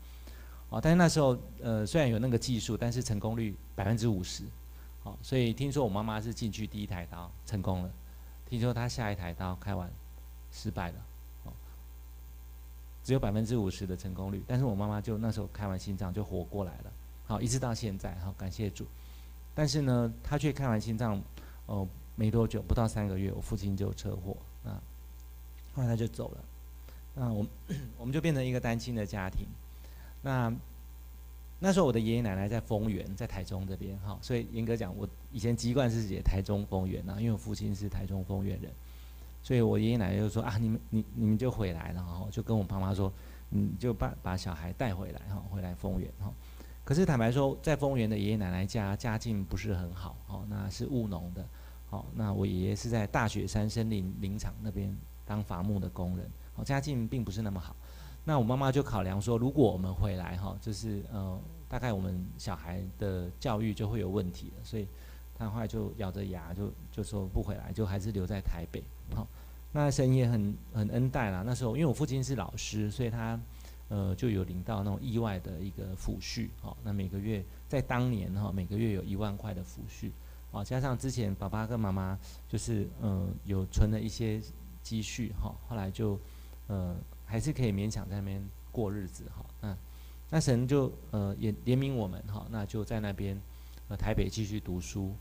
[0.75, 4.43] 啊，但是那时候呃虽然有那个技术，但是成功率百分之五十，
[5.03, 7.91] 好，所以听说我妈妈是进去第一台刀成功了，
[8.49, 9.89] 听说她下一台刀开完
[10.51, 10.97] 失败了。
[13.05, 16.93] 只有百分之五十的成功率，但是我妈妈就那时候开完心脏就活过来了，
[17.27, 18.87] 好，一直到现在，好，感谢主。
[19.55, 21.21] 但是呢，她却开完心脏，
[21.67, 24.71] 哦，没多久，不到三个月，我父亲就车祸，那
[25.75, 26.45] 后来他就走了，
[27.15, 27.51] 那我们
[27.99, 29.47] 我们就变成一个单亲的家庭。
[30.25, 30.53] 那
[31.61, 38.73] 那时候我的爷爷奶奶在丰原，在台中这边，哈，所以严格讲，我以前籍贯是写台中丰原啊，因为我父亲是台中丰原人。
[39.43, 43.13] 所以我爷爷奶奶就说啊，你们你你们就回来了哈，就跟我爸妈说，
[43.51, 46.33] 你就把把小孩带回来哈，回来丰原哈。
[46.83, 51.47] 可是坦白说，在丰原的爷爷奶奶家家境不是很好哦，那是务农的，
[51.91, 54.95] 好，那我爷爷是在大雪山森林林场那边
[55.27, 57.77] 当伐木的工人，哦，家境并不是那么好。
[58.25, 64.89] 那我妈妈就考量说，如果我们回来哈，就是呃，大概我们小孩的教育就会有问题了，所以
[65.37, 68.83] 她后来就咬着牙就就说不回来，就还是留在台北。
[69.15, 69.27] 好，
[69.73, 71.43] 那神也很很恩待啦。
[71.45, 73.39] 那时候因为我父亲是老师，所以他
[73.89, 76.49] 呃就有领到那种意外的一个抚恤。
[76.63, 80.11] 好，那每个月在当年哈，每个月有一万块的抚恤。
[80.51, 84.41] 好，加上之前爸爸跟妈妈就是呃有存了一些
[84.83, 86.19] 积蓄哈，后来就
[86.69, 86.97] 呃
[87.35, 89.45] 还是可以勉强在那边过日子哈。
[89.61, 89.77] 那
[90.31, 93.37] 那神就呃也怜悯我们哈，那就在那边
[93.89, 95.13] 呃台北继续读书。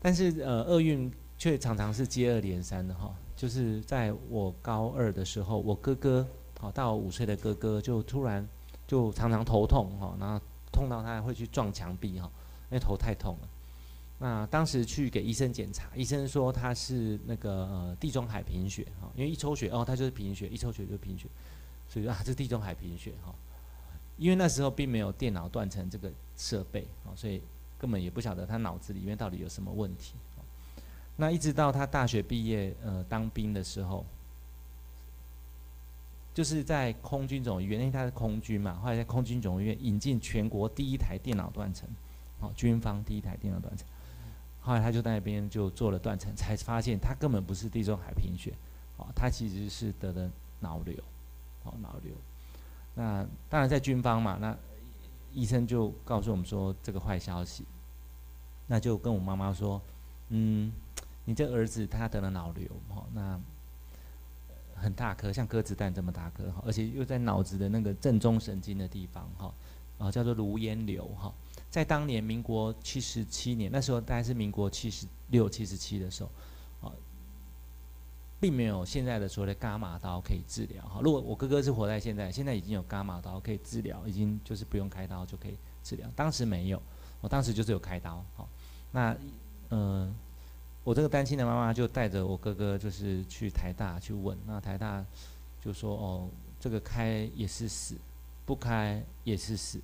[0.00, 1.08] 但是呃厄运。
[1.36, 6.26] 却常常是接二连三的哈，就是在我高二的时候，我哥哥，
[6.60, 8.48] 好大我五岁的哥哥，就突然
[8.86, 10.40] 就常常头痛哈，然后
[10.72, 12.30] 痛到他会去撞墙壁哈，
[12.70, 13.48] 因为头太痛了。
[14.18, 21.26] 那当时去给医生检查，医生说他是那个呃地中海贫血哈，因为一抽血哦，他就是贫血，一抽血就贫血，
[21.88, 23.34] 所以说啊这地中海贫血哈，
[24.16, 27.42] 因为那时候并没有电脑断层这个设备啊，所以
[27.76, 30.14] 根本也不晓得他脑子里面到底有什么问题。
[31.16, 34.04] 那一直到他大学毕业，呃，当兵的时候，
[36.32, 41.88] 就是在空军总医院，因为他是空军嘛，后来在空军总医院引进全国第一台电脑断层，
[42.40, 43.86] 好，军方第一台电脑断层，
[44.64, 48.52] 后来他就在那边就做了断层，才发现他根本不是地中海贫血，
[48.96, 50.96] 哦，他其实是得了脑瘤，
[51.62, 52.12] 哦，脑瘤。
[52.94, 54.56] 那当然在军方嘛，那
[55.32, 57.64] 医生就告诉我们说这个坏消息，
[58.66, 59.80] 那就跟我妈妈说，
[60.30, 60.72] 嗯。
[61.26, 63.40] 你这儿子他得了脑瘤，哈，那
[64.74, 69.54] 很大颗，像鸽子蛋这么大颗，哈，而且又在脑子的那个正中神经的地方，哈，
[69.96, 71.32] 啊，叫做颅烟瘤哈，
[71.74, 76.30] 在当年民国七十七年，那时候大概是民国七十六、七十七的时候，
[76.88, 76.94] 啊，
[78.38, 81.00] 并没有现在的所谓的伽马刀可以治疗哈。
[81.02, 86.08] 如果我哥哥是活在现在，现在已经有伽马刀可以治疗，已经就是不用开刀就可以治疗。
[86.14, 86.80] 当时没有，
[87.20, 88.24] 我当时就是有开刀。
[88.36, 88.48] 好，
[88.92, 89.10] 那
[89.70, 90.14] 嗯、呃，
[90.84, 95.04] 我这个单亲的妈妈就带着我哥哥就是去台大去问，那台大
[95.60, 96.28] 就说哦，
[96.60, 97.96] 这个开也是死。
[98.46, 99.80] 不开也是死，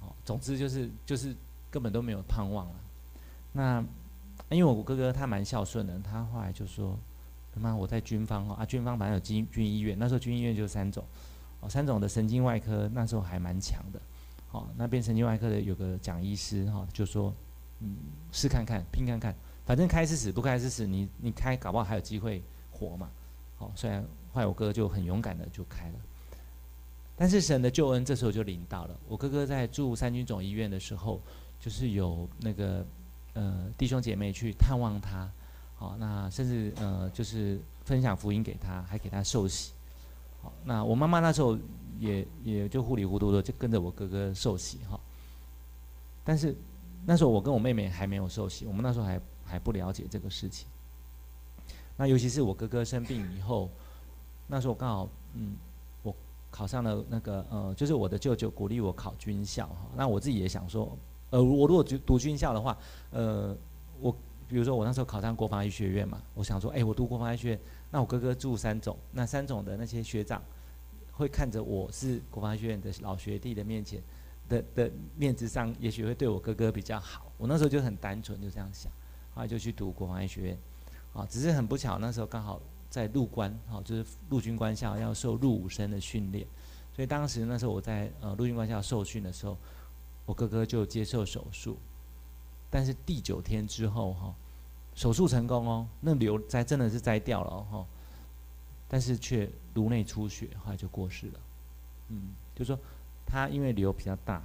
[0.00, 1.34] 哦，总之就是就是
[1.70, 2.74] 根本都没有盼望了。
[3.52, 3.84] 那
[4.48, 6.98] 因为我哥哥他蛮孝顺的，他后来就说
[7.54, 11.04] ：“妈，我在军方哦，啊，军方反正有军军医院，那时候军医院就三种，
[11.60, 14.00] 哦，三种的神经外科那时候还蛮强的，
[14.52, 17.32] 哦，那边神经外科的有个蒋医师哈，就说，
[17.80, 17.96] 嗯，
[18.32, 19.34] 试看看，拼看看，
[19.66, 23.10] 反正开是死，不开是死，你你开搞不好还有机会活嘛，
[23.58, 25.94] 哦，虽然后来我哥就很勇敢的就开了。”
[27.20, 28.98] 但是神的救恩这时候就临到了。
[29.06, 31.20] 我哥哥在住三军总医院的时候，
[31.60, 32.82] 就是有那个
[33.34, 35.30] 呃弟兄姐妹去探望他，
[35.76, 39.72] 好，那甚至呃就是分享福音给他，还给他受洗。
[40.40, 41.58] 好，那我妈妈那时候
[41.98, 44.98] 也也就糊里糊涂的就跟着我哥哥受洗哈。
[46.24, 46.56] 但是
[47.04, 50.66] 那时候我跟我妹妹还没有受洗，我们那时候还还不了解这个事情。
[51.98, 53.68] 那尤其是我哥哥生病以后，
[54.46, 55.54] 那时候刚好嗯。
[56.50, 59.86] 考上了那个呃，就是我的舅舅鼓励我考军校哈。
[59.96, 60.96] 那我自己也想说，
[61.30, 62.76] 呃，我如果读读军校的话，
[63.10, 63.56] 呃，
[64.00, 64.10] 我
[64.48, 67.60] 比如说我那时候考上国防医学院嘛，我想说，哎，我读国防医学院，
[67.90, 70.42] 那我哥哥住三总，那三总的那些学长
[71.12, 74.02] 会看着我是国防医学院的老学弟的面前
[74.48, 77.30] 的的面子上，也许会对我哥哥比较好。
[77.38, 78.90] 我那时候就很单纯就这样想，
[79.34, 80.58] 后来就去读国防医学院，
[81.12, 82.60] 啊，只是很不巧那时候刚好。
[82.90, 86.44] 在陆官，哈，就是陆军官校要受入伍生的训练，
[86.92, 89.56] 所以当时那时候我在呃陆军官校受训的时候，
[90.26, 91.78] 我哥哥就接受手术，
[92.68, 94.34] 但是第九天之后哈，
[94.96, 97.86] 手术成功哦，那瘤摘真的是摘掉了哈，
[98.88, 101.40] 但是却颅内出血，后来就过世了。
[102.08, 102.76] 嗯，就说
[103.24, 104.42] 他因为瘤比较大，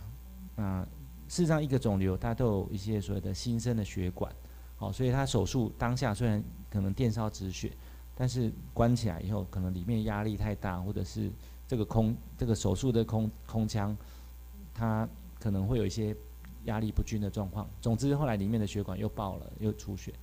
[0.55, 0.83] 那
[1.27, 4.31] 事实上一个肿瘤它都有一些所谓的新生的血管，
[4.77, 7.71] 好，所以他手术当下虽然可能电烧止血。
[8.17, 11.29] 但是关起来以后，可能里面压力太大，或者是
[11.67, 13.93] 这个空这个手术的空空腔，
[14.73, 15.05] 它
[15.37, 16.15] 可能会有一些
[16.63, 17.67] 压力不均的状况。
[17.81, 20.13] 总之后来里面的血管又爆了，又出血，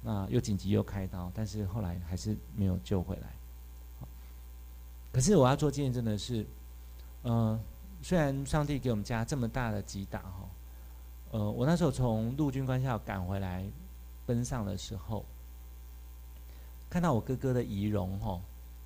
[0.00, 3.28] 那又紧急又开刀，但是后来还是没有救回来。
[5.12, 6.46] 可是我要做见证的是，
[7.24, 7.60] 呃，
[8.00, 10.48] 虽然上帝给我们家这么大的击打哈，
[11.32, 13.66] 呃，我那时候从陆军官校赶回来
[14.24, 15.22] 奔丧的时候。
[16.94, 18.40] 看到我哥哥的遗容，吼，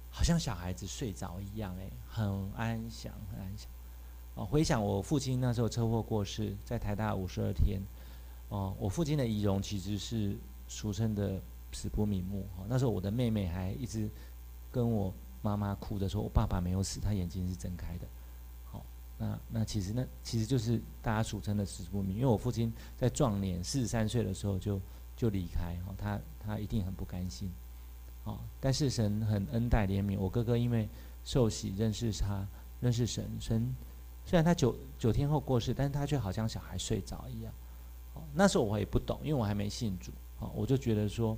[0.08, 3.68] 好像小孩子睡着一样，哎，很安详，很安详。
[4.34, 7.78] 哦，回想我父亲那时候车祸过世，在台大五十二天，
[8.48, 10.34] 哦，我父亲的遗容其实是
[10.68, 11.38] 俗称的
[11.70, 12.46] 死不瞑目。
[12.56, 14.08] 哦，那时候我的妹妹还一直
[14.72, 18.06] 跟我妈妈哭着说，我爸爸没有死，他眼睛是睁开的。
[18.72, 18.82] 好，
[19.18, 24.80] 那那其实那其实就是大家俗称的死不瞑目，因为我父亲在壮年四十三岁的时候就
[25.14, 27.52] 就离开，哦，他他一定很不甘心。
[28.28, 30.88] 哦但是神很恩待怜悯，我哥哥因为
[31.24, 32.46] 受洗认识他，
[32.80, 33.74] 认识神，神
[34.24, 37.52] 虽然他九九天后过世，但是他却好像小孩睡着一样。
[38.14, 40.10] 哦那时候我也不懂，因为我还没信主，
[40.40, 41.36] 哦我就觉得说，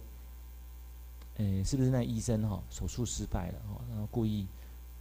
[1.36, 3.58] 诶，是不是那医生哈手术失败了，
[3.90, 4.46] 然后故意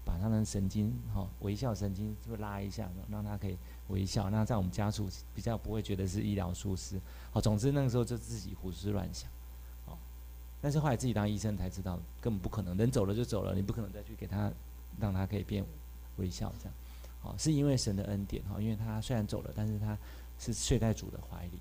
[0.05, 6.99] 把他的神经哈微笑神经就拉一下，让他可以微笑，那在我们家属比较不会觉得是医疗疏失。
[7.31, 9.29] 好，总之那个时候就自己胡思乱想。
[10.61, 14.51] 但是后来自己当医生才知道，根本不可能，人走了就走了，你不可能再去给他，
[14.99, 15.63] 让他可以变
[16.17, 16.73] 微笑这样，
[17.21, 19.97] 好，是因为神的恩典哈，因为他虽然走了，但是他
[20.37, 21.59] 是睡在主的怀里。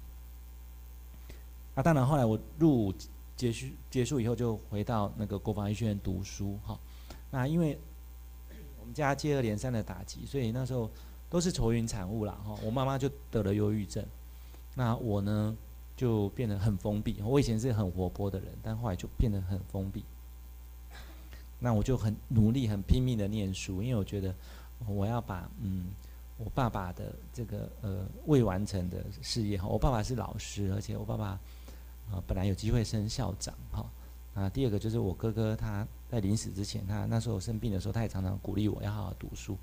[1.77, 2.94] 那当然后来我入伍
[3.37, 6.77] 结束结束以后就回到那个国防医学院读书哈，
[7.31, 7.79] 那因为
[8.81, 10.90] 我们家接二连三的打击，所以那时候
[11.31, 14.04] 都是愁云惨雾啦哈，我妈妈就得了忧郁症，
[14.75, 15.56] 那我呢？
[15.99, 17.21] 就变得很封闭。
[17.23, 20.05] 我以前是很活泼的人，但后来就变得很封闭。
[21.59, 24.33] 那我就很努力、很拼命的念书，因为我觉得
[24.87, 25.87] 我要把嗯
[26.37, 29.67] 我爸爸的这个呃未完成的事业哈。
[29.67, 31.27] 我爸爸是老师，而且我爸爸
[32.13, 33.85] 啊、本来有机会升校长哈。
[34.35, 39.59] 啊，第二个就是我哥哥他在临死之前，他那时候生病的时候，他也常常鼓励我要好好读书。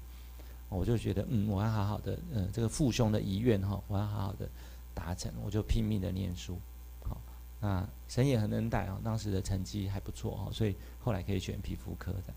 [0.67, 4.49] 我就觉得嗯，我要好好的呃这个父兄的遗愿哈，我要好好的。
[4.95, 6.57] 达成，我就拼命的念书，
[7.03, 7.21] 好，
[7.59, 12.33] 那神也很恩待啊，当时的成绩还不错哈，所以后来可以选皮肤科的，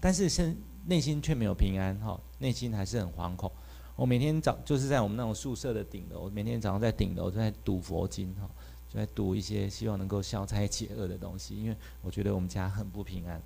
[0.00, 0.56] 但是身
[0.86, 3.52] 内心却没有平安哈，内心还是很惶恐，
[3.94, 8.48] 我每天早就是在我们那种宿舍的顶楼，每天早上在顶楼就在读佛经哈，
[8.88, 13.40] 就在读一些希望能够消灾解厄的东西，因为我觉得我们家很不平安。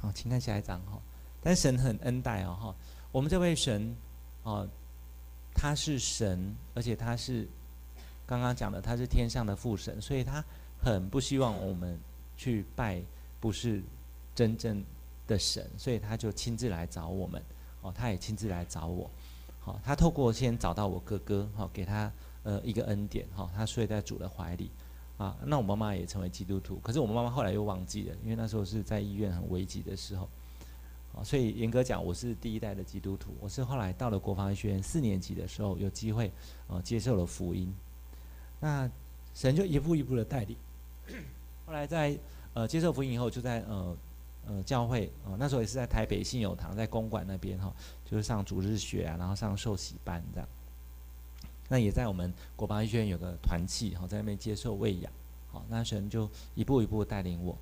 [0.00, 1.00] 好，请看下一张哈。
[1.40, 2.74] 但神很恩待哦哈，
[3.12, 3.94] 我们这位神
[4.44, 4.66] 哦，
[5.54, 7.48] 他是神，而且他是
[8.26, 10.44] 刚刚讲的，他是天上的父神，所以他
[10.82, 11.98] 很不希望我们
[12.36, 13.00] 去拜
[13.40, 13.82] 不是
[14.34, 14.84] 真正
[15.26, 17.42] 的神，所以他就亲自来找我们。
[17.82, 19.10] 哦，他也亲自来找我，
[19.60, 22.10] 好，他透过先找到我哥哥，好，给他
[22.42, 24.70] 呃一个恩典，哈，他睡在主的怀里。
[25.16, 30.28] 啊，那我妈妈也成为基督徒，可是我妈妈后来又忘记了，因为那时候是在医院很危急的时候，
[31.16, 36.30] 啊，所以严格讲，我是第一代的基督徒，我是后来到了国防医学院四年级的时候有机会，
[36.66, 37.72] 呃，接受了福音，
[38.60, 38.90] 那
[39.34, 40.56] 神就一步一步的带领，
[41.66, 42.18] 后来在
[42.52, 43.96] 呃接受福音以后，就在呃
[44.46, 47.72] 呃教会，呃那时候也是在台北信友堂，在公馆那边哈，
[48.04, 50.48] 就是上主日学啊，然后上受洗班这样。
[51.68, 55.12] 那也在我们国防医学院有个团契，好，在那边接受喂养，
[55.50, 57.56] 好，那神就一步一步带领我。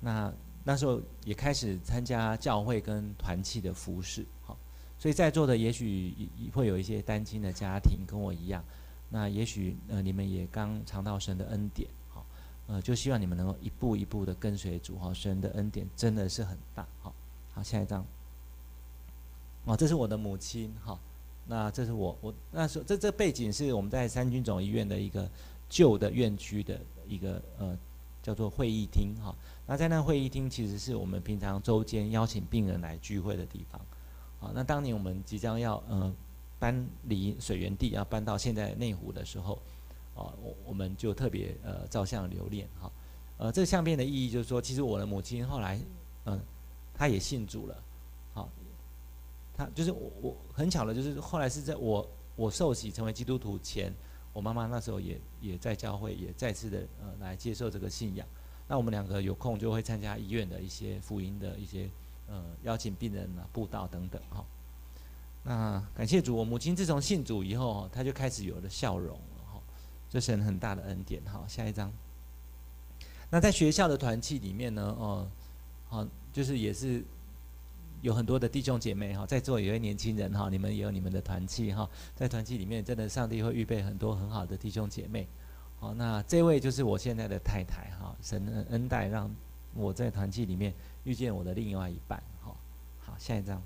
[0.00, 0.32] 那
[0.68, 4.54] 那时候也开始参加教会跟团契的服事，好，
[4.98, 8.62] 所以在座的也许会有一些单亲的家庭跟我一样，
[9.08, 12.26] 那也许呃你们也刚尝到神的恩典，好，
[12.66, 17.14] 呃就希望你们能够一步一步的跟随主，哈，神的恩典真的是很大，好，
[17.54, 18.04] 好，下一张，
[19.64, 21.00] 哦，这是我的母亲，哈。
[21.46, 25.26] 那这是我我那时候这这背景是我们在三军总医院的一个
[25.66, 27.74] 旧的院区的一个呃
[28.22, 29.34] 叫做会议厅哈。
[29.70, 33.78] 那在那会议厅其实是我们平常周间邀请病人来聚会的地方。
[34.40, 36.10] 好，那当年我们即将要呃
[36.58, 39.60] 搬离水源地要搬到现在内湖的时候，
[40.14, 42.90] 哦我我们就特别呃照相留念哈。
[43.36, 45.78] 呃这个相片的意义就是说，其实我的母亲后来
[46.24, 46.40] 嗯、
[46.94, 47.82] 她也信主了。
[48.32, 48.48] 好，
[49.54, 53.92] 她就是我，我很巧的，就是后来是在我我受洗成为基督徒前，
[54.32, 58.26] 我妈妈那时候也也在教会，也再次的呃来接受这个信仰。
[58.68, 61.88] 那我们两个有空就会参加医院的一些福音的一些
[62.28, 64.44] 呃邀请病人啊布道等等哈。
[65.42, 69.60] 那感谢主，我母亲自从信主以后，她就开始有了笑容了哈，
[70.08, 71.44] 这是很大的恩典哈。
[71.48, 71.92] 下一张。
[73.30, 75.26] 那在学校的团契里面呢，哦，
[75.88, 77.02] 好，就是也是。
[78.00, 85.26] 有很多的弟兄姐妹哈，在座有位年轻人哈，你们也有你们的团契哈，在团契里面，真的上帝会预备很多很好的弟兄姐妹。
[85.80, 89.30] 好，那这位就是我现在的太太哈，神恩恩待让
[89.74, 90.74] 我在团契里面
[91.04, 92.22] 遇见我的另外一半。
[92.40, 92.56] 好，
[93.00, 93.62] 好，下一张。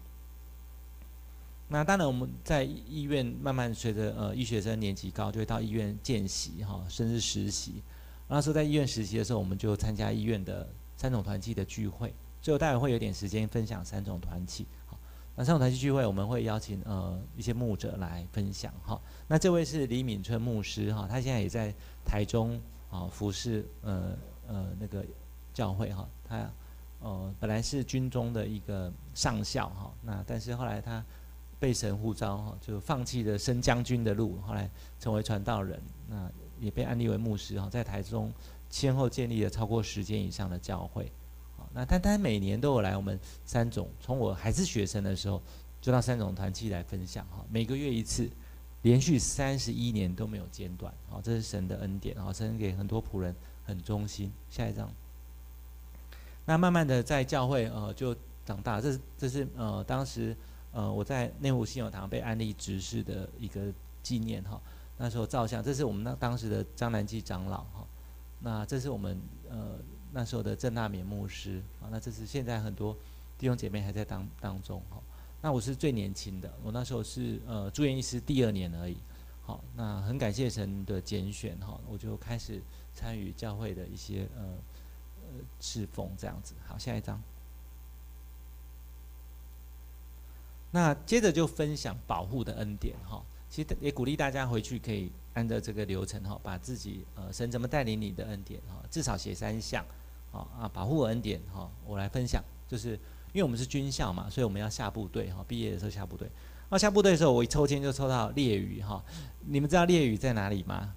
[1.69, 7.83] 那当然我们在医院慢慢随着呃医学生年级高，就会到医院见习哈，甚至实习。
[8.29, 12.13] 那时候在医院实习的时候，我们就参加医院的三种团契的聚会。
[12.43, 14.67] 最后待会会有点时间分享三种团契，
[15.35, 19.01] 那三种团契聚会我们会邀请呃一些牧者来分享哈。
[19.27, 21.75] 那这位是李敏春牧师哈，他现在也在
[22.05, 22.61] 台中
[22.91, 24.17] 啊服侍呃
[24.47, 25.05] 呃那个
[25.55, 26.07] 教会哈。
[26.29, 26.51] 他
[27.01, 31.03] 呃本来是军中的一个上校哈，那但是后来他
[31.59, 34.69] 被神呼召哈，就放弃了升将军的路，后来
[35.01, 36.31] 成为传道人，那
[36.61, 38.31] 也被安立为牧师哈，在台中
[38.69, 41.11] 先后建立了超过十间以上的教会。
[41.75, 45.41] 那丹丹每年都有来我们三种，从我还是学生的时候，
[45.81, 48.29] 就到三种团契来分享哈，每个月一次，
[48.83, 54.31] 连续三十一年都没有间断，好，这是神的恩典，好，神给很多仆人很忠心。
[54.51, 54.93] 下一张，
[56.45, 58.15] 那慢慢的在教会呃就
[58.45, 60.37] 长大，这是这是呃当时
[60.73, 64.61] 呃我在内湖信友堂被安利执事的一个纪念哈，
[64.99, 67.87] 那时候照相，这是我们那当时的张南基长老哈，
[68.41, 69.19] 那这是我们
[69.49, 69.79] 呃。
[70.13, 72.95] 那时候的郑大勉牧师啊，那这是现在很多
[73.39, 75.01] 弟兄姐妹还在当当中哈。
[75.41, 78.97] 那我是最年轻的，我那时候是呃住院医师第二年而已。
[79.45, 82.61] 好，那很感谢神的拣选哈，我就开始
[82.95, 86.55] 参与教会的一些呃呃侍奉这样子。
[86.69, 87.21] 好，下一张。
[90.71, 93.23] 那接着就分享保护的恩典哈。
[93.51, 99.85] 其实也鼓励大家回去可以按照这个流程哈，把自己呃神怎么带领你的恩典哈，至少写三项。
[100.33, 102.93] 好啊，保护恩典哈，我来分享，就是
[103.33, 106.29] 因为我们是军校嘛，所以我们要下部队哈，毕业的时候下部队。
[106.71, 109.05] 那下部队的时候，我一抽签就抽到烈屿哈。
[109.47, 110.95] 你们知道烈屿在哪里吗？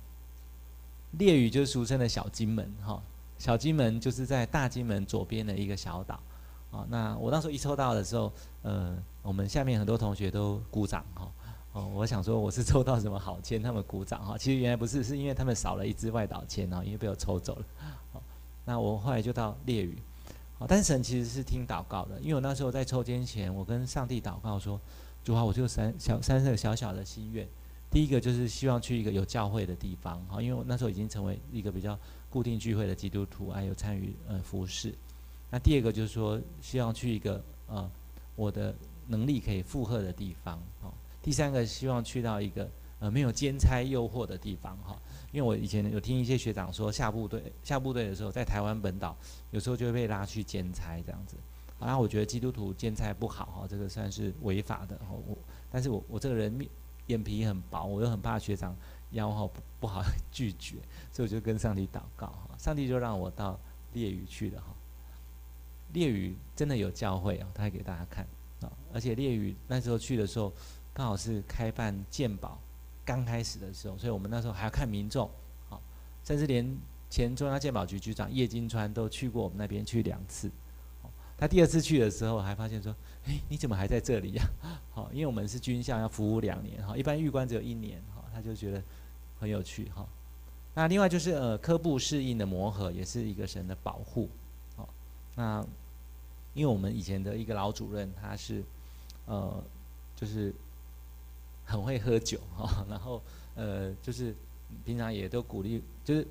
[1.11, 3.03] 烈屿就是俗称的小金门哈，
[3.37, 6.17] 小金门就是在大金门左边的一个小岛。
[6.71, 8.31] 啊，那我那时候一抽到的时候，
[8.61, 11.31] 呃，我们下面很多同学都鼓掌哈。
[11.73, 14.37] 哦，我想说我是抽到什么好签，他们鼓掌哈。
[14.37, 17.65] 其实原来不是，是因为他们少了一支外岛签啊，因为被我抽走了。
[18.65, 19.97] 那我后来就到烈屿，
[20.57, 24.79] 好，但是神其实是听祷告的，因为我那时候在抽签前，我跟上帝祷告说，
[25.23, 27.47] 主啊，我就三小三个小小的心愿。
[27.91, 31.97] 第一个就是希望去一个有教会的地方，哈，因为我那时候已经成为一个比较
[32.29, 34.93] 固定聚会的基督徒，还有参与呃服饰。
[35.51, 37.89] 那第二个就是说，希望去一个呃
[38.35, 38.75] 我的
[39.07, 40.91] 能力可以负荷的地方，哈。
[41.21, 42.69] 第三个希望去到一个
[42.99, 44.97] 呃没有兼差诱惑的地方，哈。
[45.31, 49.15] 因为我以前有听一些学长说，下部队下部队的时候，在台湾本岛
[49.51, 51.35] 有时候就会被拉去兼差这样子。
[51.79, 55.07] 然后我觉得基督徒兼差不好，哈，这个算是违法的，哈。
[55.27, 55.37] 我
[55.69, 56.69] 但是我我这个人面。
[57.07, 58.75] 眼皮很薄，我又很怕学长
[59.11, 60.01] 邀哈不不好
[60.33, 60.77] 拒绝，
[61.11, 63.59] 所以我就跟上帝祷告哈，上帝就让我到
[63.93, 64.73] 猎屿去了哈。
[65.93, 68.25] 猎屿真的有教会啊，他还给大家看
[68.61, 70.51] 啊，而且猎屿那时候去的时候，
[70.95, 72.59] 刚好是开办鉴宝
[73.05, 75.29] 刚开始的时候，所以我们那时候还要看民众，
[75.69, 75.79] 好，
[76.23, 76.75] 甚至连
[77.09, 80.49] 前中央健保局局长叶金川都去过我们那边去两次。
[81.37, 82.95] 他第二次去的时候，还发现说
[83.27, 84.43] ：“哎，你怎么还在这里呀？”
[84.91, 88.81] 好，因为我们是军校，要服务两年哈，一般预官只有一年哈，他就觉得
[89.37, 90.07] 很有趣哈。
[90.73, 94.29] 那另外就是呃，科部适应的磨合，也是一个神的保护。
[94.77, 94.87] 好，
[95.35, 95.61] 那
[96.53, 98.63] 因为我们以前的一个老主任，他是
[99.25, 99.61] 呃，
[100.15, 100.53] 就是
[101.65, 103.21] 很会喝酒 哈，然后
[103.55, 104.33] 呃，就是
[104.85, 106.25] 平常也都鼓励，就是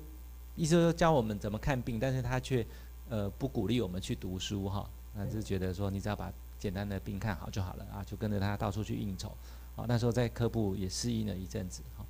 [0.55, 2.65] 意思说教我们怎么看病，但是他却
[3.09, 4.89] 呃不鼓励我们去读书哈。
[5.13, 9.31] 那就觉得说，你只要把简单的病看好就好了啊，就跟着他到处去应酬。
[9.75, 11.81] 好，那时候在科部也适应了一阵子。
[11.95, 12.05] 好，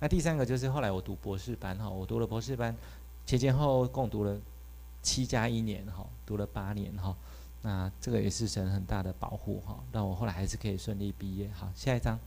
[0.00, 2.74] 那第三个就是后来我读博士班哈，我读了博士班，
[3.26, 4.38] 前前后后共读了
[5.02, 7.14] 七加一年哈，读了八年哈。
[7.62, 11.50] 那这个也是神很大的保护哈，让我后来还是可以顺利毕业。
[11.54, 12.18] 好，下一张。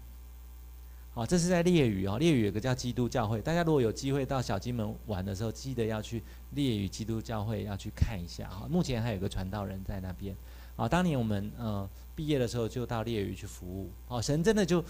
[1.12, 8.68] 好，这是在烈屿哦，烈屿有个叫基督教会，大家如果有机会到小金门玩的时候，记得要去烈屿基督教会要去看一下哈。
[8.70, 10.36] 目前还有个传道人在那边。
[10.76, 13.90] 好，当年我们呃毕业的时候就到烈屿去服务。
[14.08, 14.82] 好，神真的就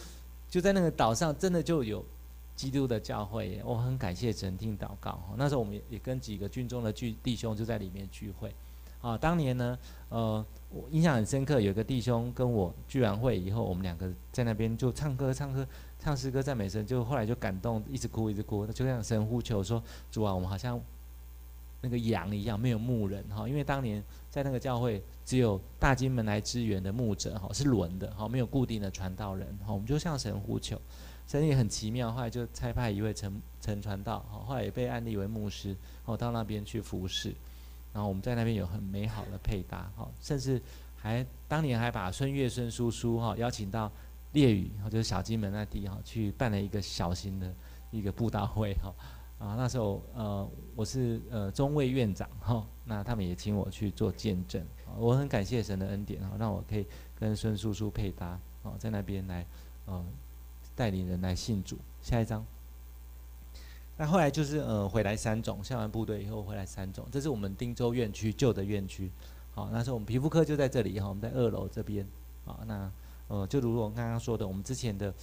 [0.49, 2.05] 就在那个岛上，真的就有
[2.55, 3.61] 基督的教会耶。
[3.65, 5.20] 我很感谢神听祷告。
[5.36, 8.53] 那时候我们也也跟几个军中的聚弟兄就在里面聚会。
[9.01, 15.65] 啊，当年呢，呃，我印象很深刻，有个弟兄跟我聚完会以后，我们两个在那边就唱歌唱歌。
[16.02, 20.80] 唱诗歌赞美神，就后来就感动，一直哭一直哭，就像神呼求说：“主啊，我们好像
[21.82, 23.47] 那个羊一样，没有牧人哈。
[23.47, 29.74] 因为当年在那个教会，只有大金门来支援的牧者哈，是轮的哈，没有固定的传道人哈。
[29.74, 30.80] 我们就向神呼求，
[31.28, 37.36] 神也很奇妙，后来就差派一位陈陈传道，后来也被安立为牧师，然后到那边去服侍。
[37.91, 40.62] 然后我们在那边有很美好的配搭哈，甚至
[40.95, 43.91] 还当年还把孙月孙叔叔哈邀请到。
[44.34, 47.52] 烈屿，就是小金门那地哈，去办了一个小型的
[47.90, 48.94] 一个布道会哈，
[49.40, 54.64] 啊，那时候呃，我是呃中卫院长哈，那他们也请我去做见证，
[54.96, 59.44] 我很感谢神的恩典哈，让我可以跟孙叔叔配搭，哦，在那边来
[59.86, 60.06] 呃
[60.76, 61.78] 带领人来信主。
[62.04, 62.46] 下一张，
[63.98, 69.12] 那后来就是呃回来三种，下完部队以后回来三种，这是我们汀州院区旧的院区，
[69.56, 72.08] 好，那时候我们皮肤科就在这里哈，我们在二楼这边，
[72.46, 72.92] 好，那。
[73.30, 75.14] 呃，就如我刚刚说的，我们之前的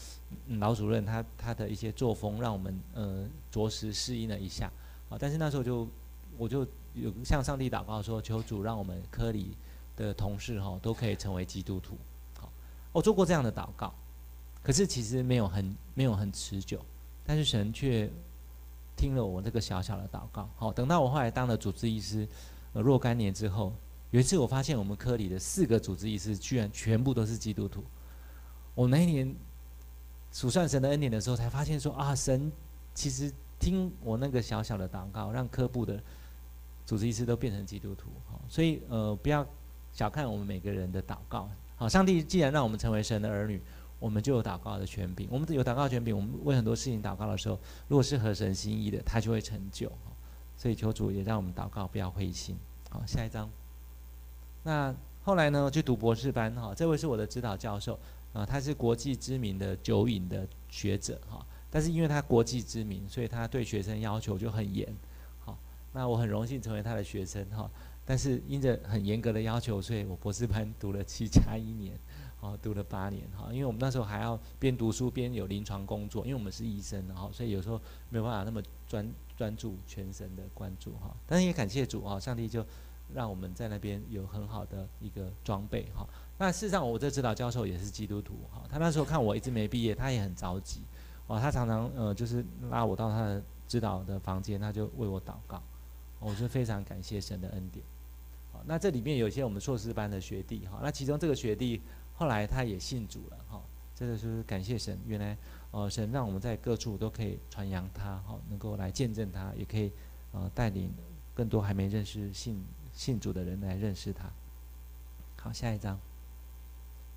[0.60, 4.72] 老主任他他的一些作风，让我们呃着实适应了一下
[5.10, 5.18] 啊。
[5.18, 5.88] 但是那时候就
[6.38, 9.56] 我就有向上帝祷告说，求主让我们科里
[9.96, 11.98] 的同事哈都可以成为基督徒。
[12.38, 12.48] 好，
[12.92, 13.92] 我做过这样的祷告，
[14.62, 16.80] 可是其实没有很没有很持久，
[17.24, 18.08] 但是神却
[18.96, 20.48] 听了我这个小小的祷告。
[20.54, 22.28] 好，等到我后来当了主治医师
[22.72, 23.72] 呃若干年之后，
[24.12, 27.82] 有一次我发现我们科里的四个主治医师居然全部都是基督徒。
[28.76, 29.34] 我那一年
[30.30, 32.52] 数算神的恩典的时候，才发现说啊，神
[32.94, 35.98] 其实听我那个小小的祷告，让科部的
[36.86, 38.10] 主治医师都变成基督徒。
[38.30, 39.44] 好，所以呃，不要
[39.94, 41.48] 小看我们每个人的祷告。
[41.76, 43.60] 好，上帝既然让我们成为神的儿女，
[43.98, 45.26] 我们就有祷告的权柄。
[45.30, 47.58] 我们有祷告权柄，我们为很多事情祷告的时候，
[47.88, 49.90] 如果是合神心意的，他就会成就。
[50.58, 52.54] 所以求主也让我们祷告，不要灰心。
[52.90, 53.48] 好，下一章。
[54.62, 56.54] 那后来呢，去读博士班。
[56.54, 57.98] 哈，这位是我的指导教授。
[58.36, 64.86] 啊，他是国际知名的酒瘾的学者哈，但是因为他国际知名，所以他对学生要求就很严。
[65.38, 65.56] 好，
[65.94, 67.70] 那我很荣幸成为他的学生哈，
[68.04, 71.98] 但是因着很严格的要求，所以我博士班读了七加一年，
[72.40, 77.80] 哦，读了八年哈，因为我们那时候还要边读书边有临床工作，因为我们是医生哈，所以有时候
[78.10, 82.62] 没有办法那么专专注全神的关注哈，但是也感谢主啊，上帝就
[83.14, 86.06] 让我们在那边有很好的一个装备哈。
[86.38, 88.62] 那事实上，我这指导教授也是基督徒哈。
[88.70, 90.80] 他那时候看我一直没毕业，他也很着急
[91.26, 91.40] 哦。
[91.40, 95.62] 他常常呃，就是拉我到他的指导的房间，他就为我祷告。
[96.18, 97.84] 我就非常感谢神的恩典。
[98.52, 100.80] 好，那这里面有一些我们硕士班的学弟哈。
[100.82, 101.80] 那其中这个学弟
[102.14, 103.62] 后来他也信主了哈。
[103.94, 105.36] 这个就是感谢神，原来
[105.70, 109.90] 呃神让我们在各处都可以传扬他，哈，能够来见证他，也可以
[110.32, 110.92] 呃带领
[111.34, 112.62] 更多还没认识信
[112.96, 114.24] 信主的人来认识他。
[115.40, 115.96] 好，下一章。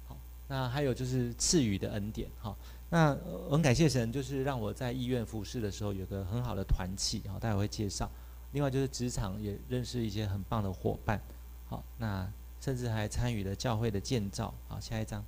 [0.07, 0.15] 好，
[0.47, 2.55] 那还有就是赐予的恩典，好，
[2.91, 3.17] 那
[3.47, 8.07] 我很感谢神，就是让我在医院服侍的时候有个很好的团契，好，待会会介绍。
[8.51, 11.19] 另外就是职场也认识一些很棒的伙伴，
[11.67, 12.27] 好，那
[12.59, 14.53] 甚至还参与了教会的建造。
[14.67, 15.23] 好，下一章。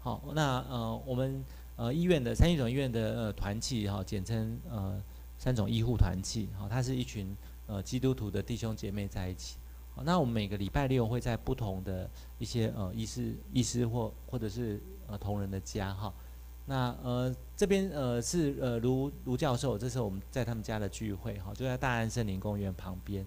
[0.00, 1.44] 好，那呃，我们
[1.76, 5.02] 呃医院的三一总医院的呃团契哈，简称呃
[5.38, 6.48] 三种医护团契。
[6.58, 7.36] 好，它是一群
[7.70, 9.56] 呃基督徒的弟兄姐妹在一起。
[10.02, 12.08] 那我们每个礼拜六会在不同的
[12.38, 16.12] 一些呃医师、医师或或者是呃同仁的家哈。
[16.64, 23.26] 那呃这边呃是呃卢卢教授，这是我们在他们家的聚会哈，就在大安森林公园旁边，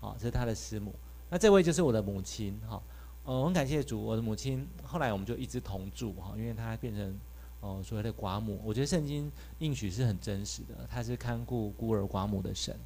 [0.00, 0.94] 好，这是他的师母。
[1.30, 2.82] 那这位就是我的母亲哈，
[3.24, 7.18] 呃很感谢主，我的母亲后来我们就一直同住哈，因为她变成
[7.60, 9.30] 呃所谓的寡母，我觉得圣经
[9.60, 12.76] 应许是很真实的，他是看顾孤儿寡母的神，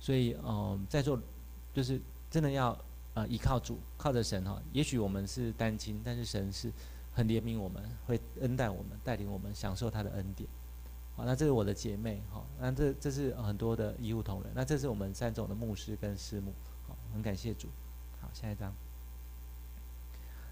[0.00, 1.20] 所以嗯、在座
[1.74, 2.78] 就是真的要
[3.14, 6.72] 呃依靠主，靠着神哈，也许我们是单亲，但是神是。
[7.16, 10.46] 很怜悯我们，会恩待我们，带领我们享受他的恩典。
[11.16, 16.52] 好，那这是我的姐妹，哈，那这这是很多的医护同仁，那这是我们三种的牧师跟师母，
[16.86, 17.68] 好，很感谢主。
[18.20, 18.70] 好，下一张。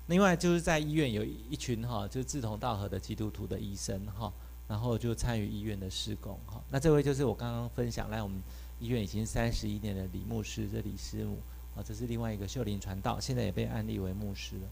[0.06, 4.32] 另外就是在医院有一群哈，就是志同道合的基督徒的医生哈，
[4.66, 6.64] 然后就参与医院的施工哈。
[6.70, 8.38] 那这位就是我刚刚分享来我们
[8.84, 11.38] 医院已经三十一年的李牧师，这李师母，
[11.74, 14.68] 啊，这是另外一个秀林传道，现在也被安立为牧师了。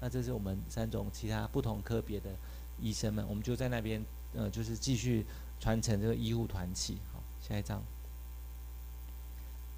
[0.00, 2.30] 那这是我们三种其他不同科别的
[2.80, 5.24] 医生们，我们就在那边，呃，就是继续
[5.60, 6.98] 传承这个医护团契。
[7.12, 7.80] 好，下一张。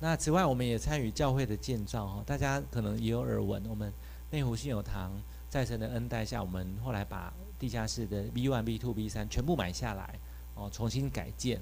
[0.00, 3.92] 那此外，我们也参与教会的建造哈，大家可能也有耳闻，我们
[4.30, 5.12] 内湖信友堂
[5.50, 10.18] 在神的恩待下，我们后来把地下室的 B one、B two、B 三全部买下来，
[10.54, 11.60] 哦，重新改建，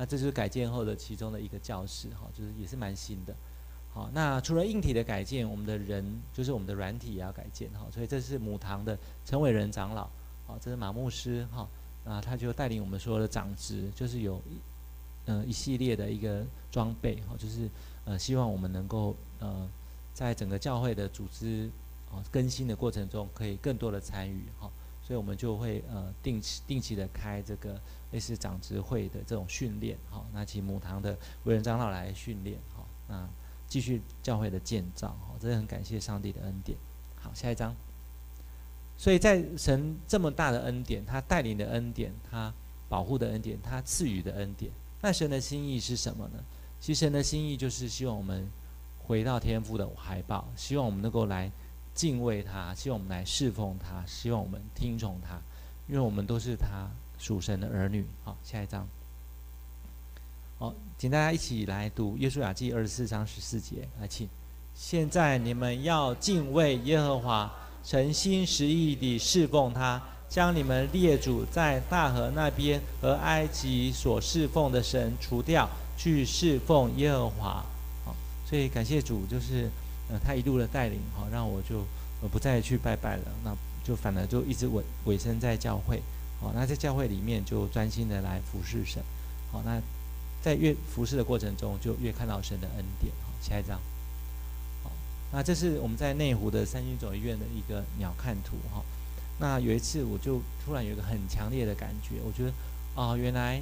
[0.00, 3.34] 那这就是改建后的其中的一个教室，哈，就是也是蛮新的。
[3.92, 7.86] 好，那除了硬体的改建，我们的人就是我们的软体也要改建哈。
[7.92, 10.08] 所以这是母堂的陈伟仁长老，
[10.46, 11.68] 好，这是马牧师哈，
[12.02, 14.58] 那他就带领我们所有的长职，就是有一
[15.26, 17.68] 嗯一系列的一个装备哈，就是
[18.06, 19.68] 呃希望我们能够呃
[20.14, 21.68] 在整个教会的组织
[22.10, 24.70] 啊更新的过程中，可以更多的参与哈。
[25.10, 27.80] 所以我们就会呃定期定期的开这个
[28.12, 33.28] 类似长职会的这种训练哈，那请母堂的伟仁长老来训练哈，那。
[33.68, 36.76] 继续教会的建造，哦，真的很感谢上帝的恩典。
[37.14, 37.72] 好，下一章。
[38.96, 42.52] 所以在神这么大的恩典，他带领的恩典，他
[42.88, 46.44] 保护的恩典，他赐予的恩典，那神的心意是什么呢？
[46.80, 48.50] 其实神的心意就是希望我们
[48.98, 51.48] 回到天父的怀抱，希望我们能够来
[52.00, 55.38] 敬畏他，希望我们来侍奉他，希望我们听从他，
[55.86, 56.88] 因为我们都是他
[57.18, 58.06] 属神的儿女。
[58.24, 58.88] 好，下一章。
[60.58, 64.26] 好，请大家一起来读《耶稣雅记》二十四章十四节，来，请。
[64.74, 67.52] 现在你们要敬畏耶和华，
[67.84, 77.62] 诚心实意地侍奉他，将你们列祖在大河那边和埃及所侍奉的神除掉，去侍奉耶和华。
[78.06, 78.16] 好，
[78.48, 79.68] 所以感谢主，就是
[80.10, 81.86] 呃他一路的带领，好，让我就
[82.22, 86.02] 呃不再去拜拜了，那就反而就一直委委身在教会，
[86.40, 89.02] 好，那在教会里面就专心的来服侍神，
[89.52, 89.80] 好，那。
[90.42, 93.12] 在越服侍的过程中，就越看到神的恩典。
[93.22, 93.78] 好，下一张。
[94.82, 94.90] 好，
[95.30, 98.56] 那这是我们在内湖的三军总医院的一个鸟瞰图。
[98.72, 98.82] 哈，
[99.38, 102.52] 那有一次我就突然有一个很强烈的感觉，我觉得
[102.94, 103.60] 啊，原来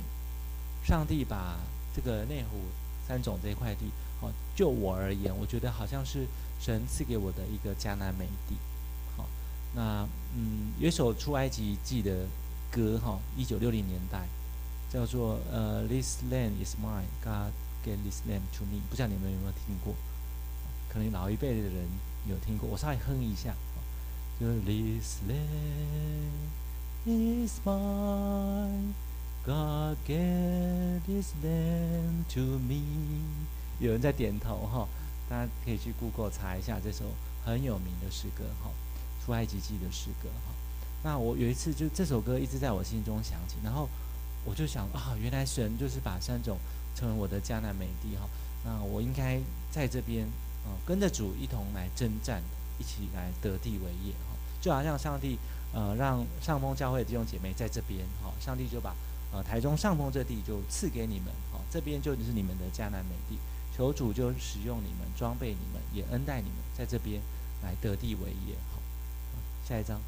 [0.85, 1.59] 上帝把
[1.93, 2.61] 这个内湖
[3.09, 3.87] 三总这一块地，
[4.21, 6.27] 好，就我而言，我觉得好像是
[6.61, 8.57] 神赐给我的一个迦南美地。
[9.17, 9.27] 好，
[9.75, 10.07] 那
[10.37, 12.27] 嗯，有一首出埃及记的
[12.71, 14.27] 歌，哈，一九六零年代。
[14.91, 17.53] 叫做呃，This land is mine, God
[17.85, 18.81] get this land to me。
[18.89, 19.95] 不知道你们有没有听过？
[20.89, 21.87] 可能老一辈的人
[22.27, 23.55] 有听过，我稍微哼一下。
[24.41, 26.49] 就 This land
[27.05, 28.95] is mine,
[29.45, 32.81] God gave this land to me。
[33.79, 34.89] 有人在点头哈，
[35.29, 37.05] 大家可以去 Google 查一下这首
[37.45, 38.71] 很有名的诗歌哈，
[39.25, 40.55] 出埃及记的诗歌哈。
[41.03, 43.89] 那我有一次就这首歌一直在我心中响起，然后。
[44.45, 46.57] 我就想啊，原来神就是把三种
[46.95, 48.27] 成为我的迦南美地哈，
[48.65, 49.39] 那我应该
[49.71, 50.25] 在这边
[50.65, 52.41] 啊，跟着主一同来征战，
[52.79, 54.39] 一起来得地为业哈。
[54.63, 55.37] 就好像上帝
[55.75, 58.95] 呃让上峰教会的弟兄姐妹在这边哈，上帝就把
[59.33, 63.39] 呃台中上峰这地就赐给你们哈，这边就是你们的迦南美地，
[63.79, 67.23] 求主就使用你们，装备你们，也恩待你们，在这边
[67.63, 68.81] 来得地为业好。
[69.65, 70.01] 下一章。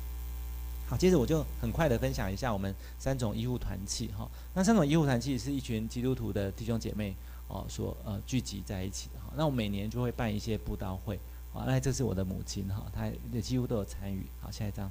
[0.89, 4.29] 好，接着我就很快的分享一下我们三种医护团契哈。
[4.55, 7.15] 那三种医护团契是一群基督徒的弟兄姐妹
[7.47, 9.33] 哦所呃聚集在一起的哈。
[9.37, 11.17] 那我每年就会办一些布道会，
[11.53, 14.27] 好，那这是我的母亲哈，她也几乎都有参与。
[14.41, 14.91] 好，下一张。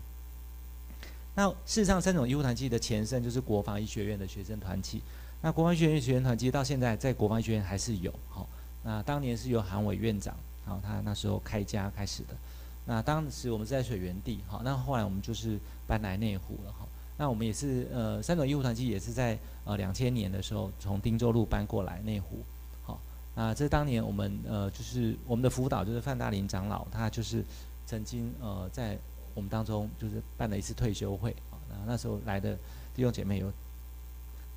[1.35, 5.01] 那事实上，三种医护团契的前身就是国防医学院的学生团契。
[5.41, 8.47] 那国防医学院学生团契到现在在国防医学院还是有哈。
[8.83, 12.35] 那当年是由韩伟院长，然后，他那时候开家开始的。
[12.85, 16.87] 那当时我们是在水源地，好，那后来我们就是搬来内湖了，哈。
[17.17, 22.37] 那我们也是呃，三种医护团其实也是在呃两千年的时候从汀州路搬过来内湖，
[22.83, 22.99] 好。
[23.35, 27.43] 那这当年我们呃就是我们的辅导就是范大林长老，他就是
[27.85, 28.97] 曾经呃在
[29.35, 32.55] 我们当中就是办了一次退休会，啊，那那时候来的
[32.95, 33.51] 弟兄姐妹有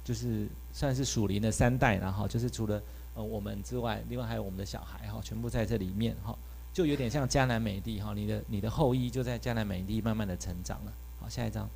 [0.04, 2.80] 就是算是属灵的三代，然后就是除了
[3.14, 6.36] 呃我们之外，另外还有我们的小孩哈，全部在这里面哈。
[6.72, 10.92] 就有点像迦南美地哈，你的你的后裔就在迦南美地慢慢的成长了。
[11.20, 11.68] 好，下一张。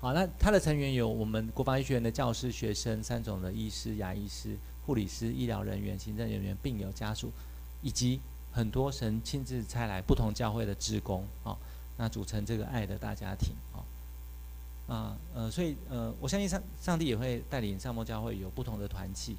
[0.00, 7.30] 好，那它的成员有我们国防医学院的教师、学生、三种的医师、牙医师、护理师、医疗人员、行政人员、病友家属，
[7.80, 8.20] 以及
[8.50, 11.24] 很多神亲自差来不同教会的职工。
[11.44, 11.56] 好，
[11.96, 13.54] 那组成这个爱的大家庭。
[13.70, 13.84] 好，
[14.92, 19.36] 啊呃，所以呃，我相信上上帝也会带领上默教会有不同的团契。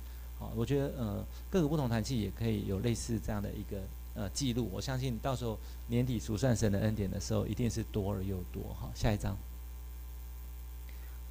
[0.55, 3.81] 我觉得呃，各个不同团契也可以有类似这样的一个。
[4.17, 8.63] 呃，记录，我相信到时候年底数算神的恩典的时候，一定是多而又多。
[8.79, 9.35] 好，下一张。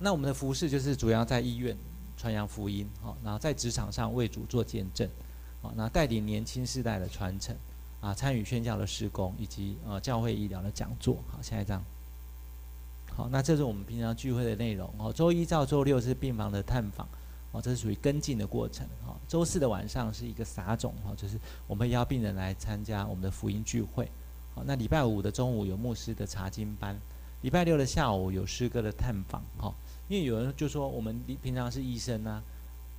[0.00, 1.74] 那我们的服事就是主要在医院
[2.18, 5.08] 传扬福音，好，然后在职场上为主做见证，
[5.62, 7.56] 好，那带领年轻世代的传承，
[8.02, 11.16] 啊，参与宣教的施工以及呃教会医疗的讲座。
[11.30, 11.82] 好，下一张。
[13.16, 14.92] 好，那这是我们平常聚会的内容。
[14.98, 17.08] 哦，周一到周六是病房的探访。
[17.54, 18.84] 哦，这是属于跟进的过程。
[19.06, 21.38] 哈，周四的晚上是一个撒种，哈，就是
[21.68, 24.10] 我们邀病人来参加我们的福音聚会。
[24.56, 26.98] 好，那礼拜五的中午有牧师的查经班，
[27.42, 29.40] 礼拜六的下午有诗歌的探访。
[29.56, 29.72] 哈，
[30.08, 32.42] 因为有人就说我们平常是医生啊，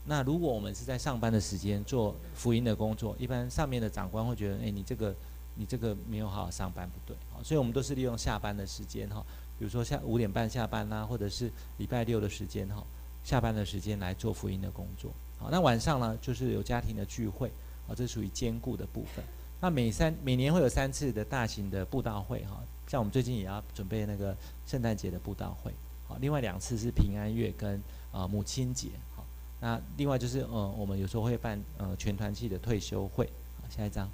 [0.05, 5.13] 那如果我们是在上班的时间做福音的工作，一般上面的长官会觉得，哎，你这个
[5.55, 7.17] 你这个没有好好上班，不对。
[7.33, 9.21] 好，所以我们都是利用下班的时间，哈，
[9.59, 12.81] 比如说下五点半下班啦，或者是礼拜六的时间，哈。
[13.25, 17.49] 下班的时间来做福音的工作，好，那晚上呢，就是有家庭的聚会，
[17.87, 19.25] 啊，这属于兼顾的部分。
[19.59, 25.73] 那每三每年会有三次的大型的布道会，哈，像我们最近也要准备那个圣诞节的布道会，
[26.07, 29.25] 好，另外两次是平安月跟啊母亲节，好，
[29.59, 33.25] 那另外就是呃，我们有时候会办呃全团契的退休会，
[33.59, 34.07] 好，下一张。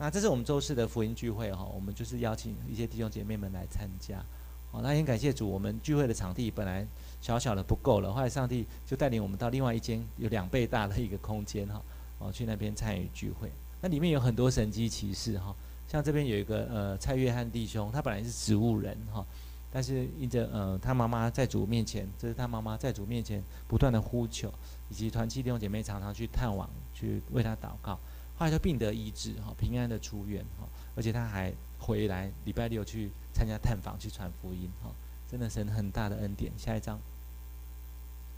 [0.00, 4.20] 那这是我们周四的福音聚会，哈，我们就是邀请一些弟兄姐妹们来参加，
[4.72, 6.84] 好，那很感谢主，我们聚会的场地本来。
[7.26, 11.82] 小小的不够了，后来上帝就带领我们到另外一间有两倍大的一个空间哈，
[12.20, 13.50] 哦，去那边参与聚会。
[13.80, 15.52] 那里面有很多神迹奇事哈，
[15.88, 19.26] 像这边有一个呃蔡约翰弟兄，他本来是植物人哈，
[19.72, 24.48] 但是因着呃他妈妈在主面前，这是他妈妈在主面前不断的呼求，
[24.88, 27.98] 以及团契弟兄姐妹常常去探望去为他祷告，
[28.38, 34.92] 后来就病得医治哈，平安的出院哈，而且他还回来礼拜六去参加探访去传福音哈，
[35.28, 36.52] 真的神很大的恩典。
[36.56, 37.00] 下一章。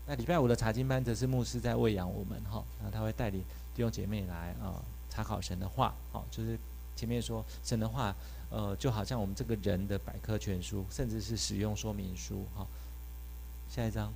[0.09, 3.43] 那礼拜五的查经班则是牧师在喂养我们哈，那他会带领
[3.75, 4.81] 弟兄姐妹来啊
[5.11, 6.59] 查考神的话，好，就是
[6.97, 8.17] 前面说神的话，
[8.49, 12.67] 呃，就好像我们这个人的百科全书，甚至是使用说明书哈。
[13.69, 14.11] 下一章。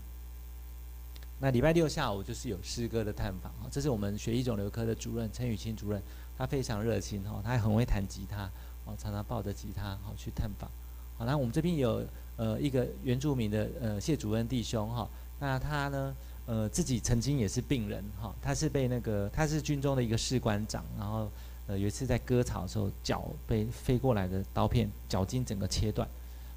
[1.38, 6.02] 那礼拜六下午就是有诗歌的探访哈，这是我们血液肿瘤科的主任陈雨清主任，
[6.38, 8.50] 他非常热心哈，他还很会弹吉他，
[8.86, 10.70] 哦，常常抱着吉他好去探访。
[11.18, 12.02] 好，那我们这边有
[12.36, 15.06] 呃一个原住民的呃谢主任弟兄哈。
[15.42, 16.14] 那他呢？
[16.44, 21.30] 呃，自己曾经也是病人哈，他是被那个他是军中的一个士官长，然后
[21.68, 26.06] 呃有一次在割草的时候，脚被飞过来的刀片脚筋整个切断，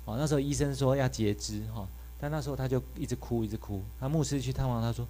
[0.06, 1.88] 哦，那时候医生说要截肢哈，
[2.20, 3.84] 但那时候他就一直哭一直哭。
[4.00, 5.08] 他牧师去探望他说：“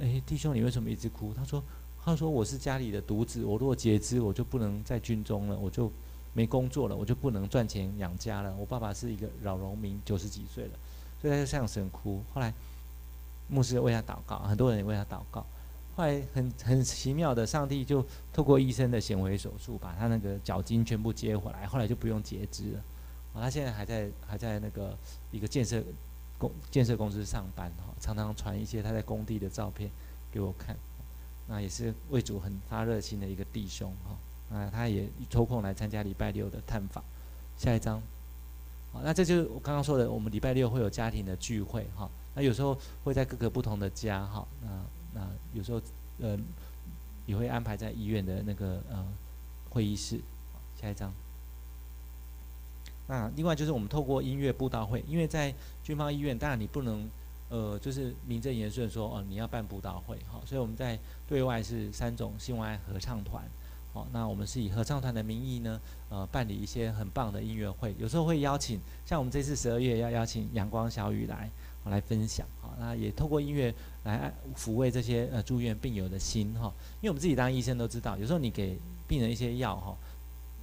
[0.00, 1.62] 诶，弟兄，你为什么一直哭？”他说
[2.02, 5.92] ：“他说我是家里的独子，我如果截肢，我就不能在军中了，我就
[6.32, 8.54] 没工作了，我就不能赚钱养家了。
[8.58, 10.70] 我爸爸是一个老农民，九十几岁了，
[11.20, 12.22] 所以他就向神哭。
[12.32, 12.50] 后来。
[13.48, 15.44] 牧师为他祷告，很多人也为他祷告。
[15.96, 21.66] 后来很很奇妙的，上帝就透过医生的显微手术，把他那个脚筋全部接回来。
[21.66, 22.78] 后来就不用截肢了。
[23.34, 24.96] 啊，他现在还在还在那个
[25.30, 25.80] 一个建设
[26.36, 29.88] 工建设公司上班哈，常常传一些他在工地的照片
[30.32, 30.76] 给我看。
[31.46, 34.56] 那也是为主很发热心的一个弟兄哈。
[34.56, 37.04] 啊，他也抽空来参加礼拜六的探访。
[37.56, 38.02] 下一章。
[38.92, 42.10] 好，那这就是我刚刚说的，我们礼拜六会有家庭的聚会哈。
[42.34, 45.80] 那有时候会在各个不同的家哈，那那有时候
[46.20, 46.38] 呃
[47.26, 49.04] 也会安排在医院的那个呃
[49.70, 50.20] 会议室。
[50.80, 51.10] 下一张。
[53.06, 57.08] 那另外就是我们透过音乐布道会，因为在军方医院，当然你不能，
[57.48, 63.44] 呃，就是名正言顺说哦，你要办布道会，哈，所以我们在对外是三种信望爱合唱团，
[63.94, 65.80] 好，那我们是以合唱团的名义呢，
[66.10, 71.48] 呃，办理一些很棒的音乐会，有时候会邀请，像我们这次十二月要邀请阳光小雨来，
[71.90, 73.74] 来分享，好，那也透过音乐
[74.04, 79.96] 来抚慰这些呃住院病友的心，哈，因为我们自己当医生都知道，有时候你给病人一些药，哈，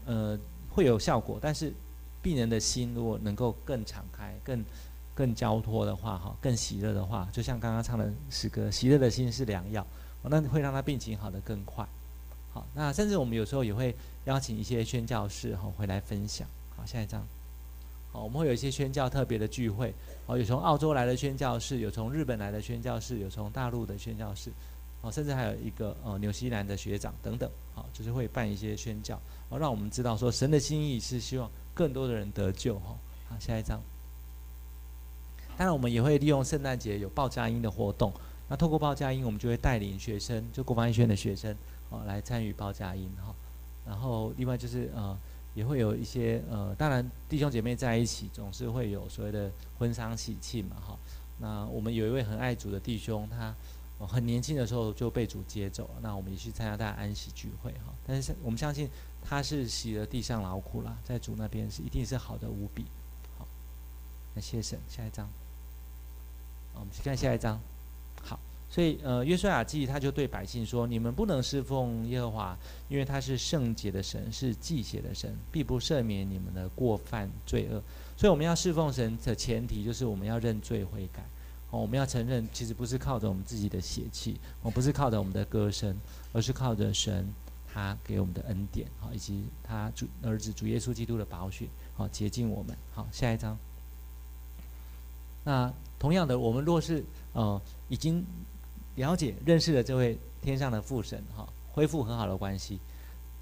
[0.06, 1.74] 呃，会有效果，但是。
[2.24, 4.64] 病人的心如果能够更敞开、更
[5.16, 9.84] 更交托的话，哈，更喜乐的话，就像刚刚唱的诗歌，喜乐的心是良药，
[10.22, 11.84] 那会让他病情好得更快。
[12.54, 13.96] 好，那甚至我们有时候也会
[14.26, 16.48] 邀请一些宣教士哈回来分享。
[16.78, 17.26] 好，下一张。
[18.12, 19.94] 哦，我们会有一些宣教特别的聚会，
[20.26, 24.52] 哦，有从澳洲来的宣教士，有从日本来的宣教士，有从大陆的宣教士，
[25.02, 31.50] 哦，甚至还有一个呃纽西兰的学长等等，好，就是会办一些宣教，好，让我们知道说神的心意是希望。
[31.74, 32.98] 更多的人得救哈，
[33.30, 33.82] 好，下一张。
[35.58, 38.12] 当然，我们也会利用圣诞节有报佳音的活动。
[38.50, 41.56] 那透过报佳音，我们就会带领学生，就国防医学院的学生，
[41.90, 43.34] 哦，来参与报佳音哈。
[43.88, 45.18] 然后，另外就是呃，
[45.54, 50.98] 也会有一些呃，当然弟兄姐妹在一起，总是会有所谓的婚丧喜庆嘛哈。
[51.40, 53.56] 那我们有一位很爱主的弟兄，他
[54.06, 56.00] 很年轻的时候就被主接走了。
[56.02, 57.94] 那我们也去参加他的安息聚会哈。
[58.06, 58.90] 但是我们相信。
[59.24, 62.88] 他是洗了地上劳苦了，在主那边是一定是好的无比。
[63.38, 63.46] 好，
[64.34, 65.30] 那谢神，下一张。
[66.74, 67.62] 我们去看下一张。
[68.72, 72.58] 所以呃，约书亚记他就对百姓说：“你们不能侍奉耶和华，
[72.88, 77.84] 因为他是圣洁的神，是忌邪的神，必不赦免你们的过犯罪恶。
[78.16, 81.22] 所以我们要侍奉神的前提就是我们要认罪悔改。
[81.72, 85.96] 哦，我们要承认，其实不是靠着我们自己的血气，我不是靠着我们的歌声，
[86.32, 87.28] 而是靠着神。”
[87.74, 92.76] 他给我们的恩典，好，以及他主儿子主耶稣基督的宝血，好，洁净我们。
[92.94, 93.58] 好，下一章。
[95.46, 97.02] 那同样的，我们若是
[97.32, 98.26] 呃已经
[99.02, 102.80] 了解认识了这位天上的父神，哈，恢复很好的关系，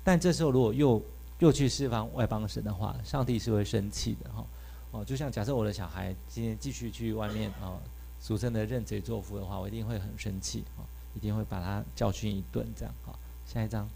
[0.06, 1.02] 但这时候如果又
[1.40, 4.46] 又去释放外邦神的话，上帝是会生气的，哈。
[4.92, 7.78] 哦，就像假设我的小孩今天继续去外面啊，
[8.22, 10.84] 俗称的认贼作父的话，我一定会很生气，哈，
[11.14, 12.94] 一定会把他教训一顿，这样。
[13.06, 13.88] 好，下一章。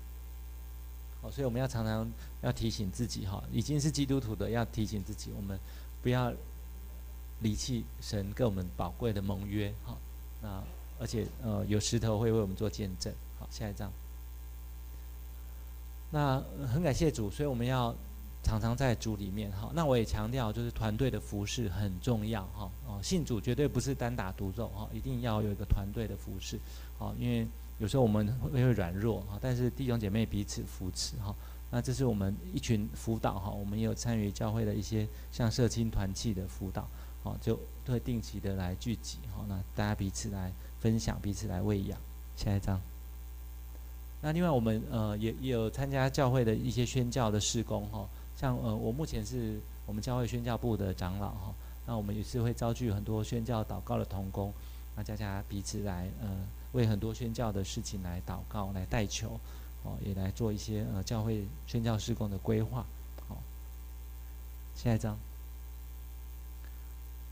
[1.22, 2.06] 哦，所以我们要常常
[2.42, 5.58] 要提醒自己哈，已经是基督徒的要提醒自己，我们
[6.02, 6.32] 不要
[7.40, 9.98] 离弃神给我们宝贵的盟约哈。
[10.42, 10.62] 那
[11.04, 13.14] 而且呃有石头会为我们做见证。
[13.38, 13.92] 好，下一章。
[16.12, 16.42] 那
[16.72, 17.94] 很感谢主，所以我们要
[18.44, 19.70] 常常在主里面哈。
[19.76, 22.72] 那我也强调，就是团队的服侍很重要哈。
[22.88, 26.58] 哦，信主绝对不是单打独斗哈，一定要有一个团队的服侍。
[26.98, 27.46] 好，因为。
[27.80, 31.36] 有时候我们会会软弱哈，但是弟兄姐妹彼此扶持哈。
[31.72, 36.88] 那这是我们一群辅导哈，我们也有参与教会的一些像社青团契的辅导，
[37.24, 39.44] 好，就会定期的来聚集哈。
[39.50, 40.54] 那大家彼此来
[40.84, 41.98] 分享，彼此来喂养。
[42.36, 42.82] 下一章。
[44.22, 48.06] 那另外我们呃也也有参加教会的一些宣教的事工哈，
[48.38, 51.54] 像呃我目前是我们教会宣教部的长老哈。
[51.88, 54.54] 那我们也是会召集很多宣教祷告的同工，
[54.98, 56.28] 那大家彼此来呃。
[56.74, 59.40] 为很多宣教的事情来祷告、来代求，
[59.84, 62.84] 哦，也来做一些呃教会宣教事工的规划，
[63.28, 63.38] 好。
[64.76, 65.16] 下一章。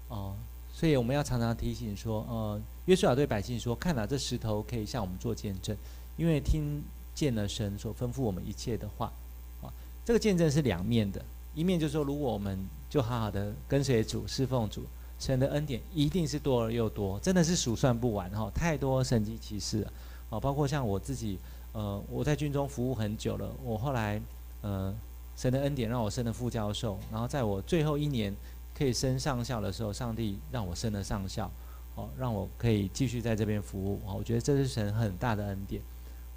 [0.10, 0.36] 哦，
[0.82, 5.78] 所以我们要常常提醒说，呃，约书亚对百姓说：“看哪，这石头可以向我们做见证，
[6.18, 6.82] 因为听
[7.14, 9.14] 见了神所吩咐我们一切的话。”
[9.62, 9.70] 啊，
[10.04, 11.24] 这个见证是两面的，
[11.54, 12.58] 一面就是说，如果我们
[12.90, 14.82] 就好好的跟随主、侍奉主。
[15.20, 19.94] 神的恩典一定是多而又多，真的是数算不完哈，太多神迹奇事了，
[20.32, 21.38] 啊，包括像我自己，
[21.74, 24.20] 呃，我在军中服务很久了，我后来，
[24.62, 24.92] 呃，
[25.38, 28.36] 神的恩典让我升了副教授，然后在我最后一年
[28.82, 31.52] 可以升上校的时候，上帝让我升了上校，
[31.94, 35.80] 哦，让我可以继续在这边服务，哦我觉得这是神很大的恩典，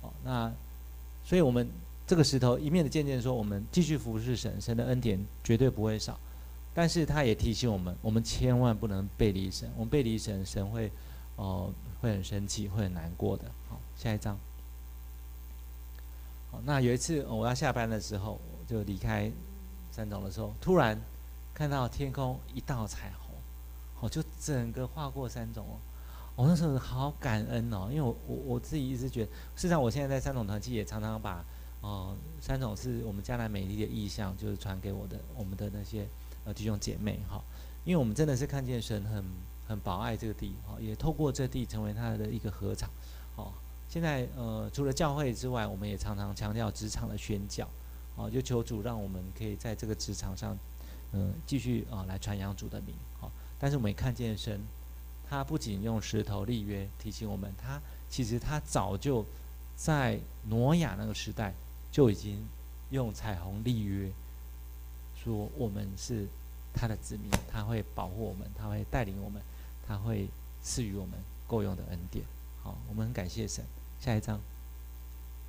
[0.03, 0.53] 哦，那，
[1.24, 1.66] 所以我们
[2.07, 6.20] 这个石头一面的见证说，我们继续服侍神，神的恩典绝对不会少。
[6.74, 9.70] 但是他也提醒我们，我们千万不能背离神。
[9.76, 10.90] 我们背离神，神会，
[11.36, 11.72] 哦、
[12.03, 13.45] 会很生气，会很难过的。
[13.70, 14.36] 好，下一章。
[16.51, 18.38] 好，那有一次我要下班的时候，
[18.68, 19.30] 就离开
[19.92, 21.01] 三总的时候，突然
[21.55, 23.34] 看到天空一道彩虹，
[24.00, 25.78] 哦，就整个划过三种哦。
[26.36, 31.44] 我那时候好感恩哦，因为我我我自己一直觉得，事实上我现在在三种团契也常常把，
[31.80, 36.07] 哦、三种是我们将来美丽的意象，就是传给我的我们的那些。
[36.46, 37.42] 呃，弟兄姐妹哈，
[37.86, 39.24] 因为我们真的是看见神很
[39.66, 42.90] 很宝爱这个地哈，也透过这地成为他的一个禾场。
[43.34, 43.50] 哦，
[43.88, 47.66] 现在呃，除了教会之外，我们也常常强调职场的宣教，
[48.14, 50.55] 哦，就求主让我们可以在这个职场上，
[51.17, 52.93] 嗯，继续啊来传扬主的名。
[53.21, 54.61] 好，但是我们也看见神，
[55.31, 59.25] 他不仅用石头立约提醒我们，他其实他早就
[59.77, 61.55] 在挪亚那个时代
[61.93, 62.45] 就已经
[62.91, 64.11] 用彩虹立约，
[65.23, 66.27] 说我们是
[66.73, 69.41] 他的子民，他会保护我们，他会带领我们，
[69.87, 70.29] 他会
[70.65, 71.15] 赐予我们
[71.47, 72.25] 够用的恩典。
[72.61, 73.65] 好，我们很感谢神。
[74.01, 74.41] 下一章，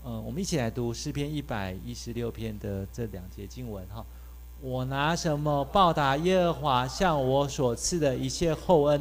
[0.03, 4.05] 呃，我们一起来读诗篇一百一十六篇的这两节经文哈。
[4.65, 8.99] 我拿什么报答耶和华向我所赐的一切厚恩？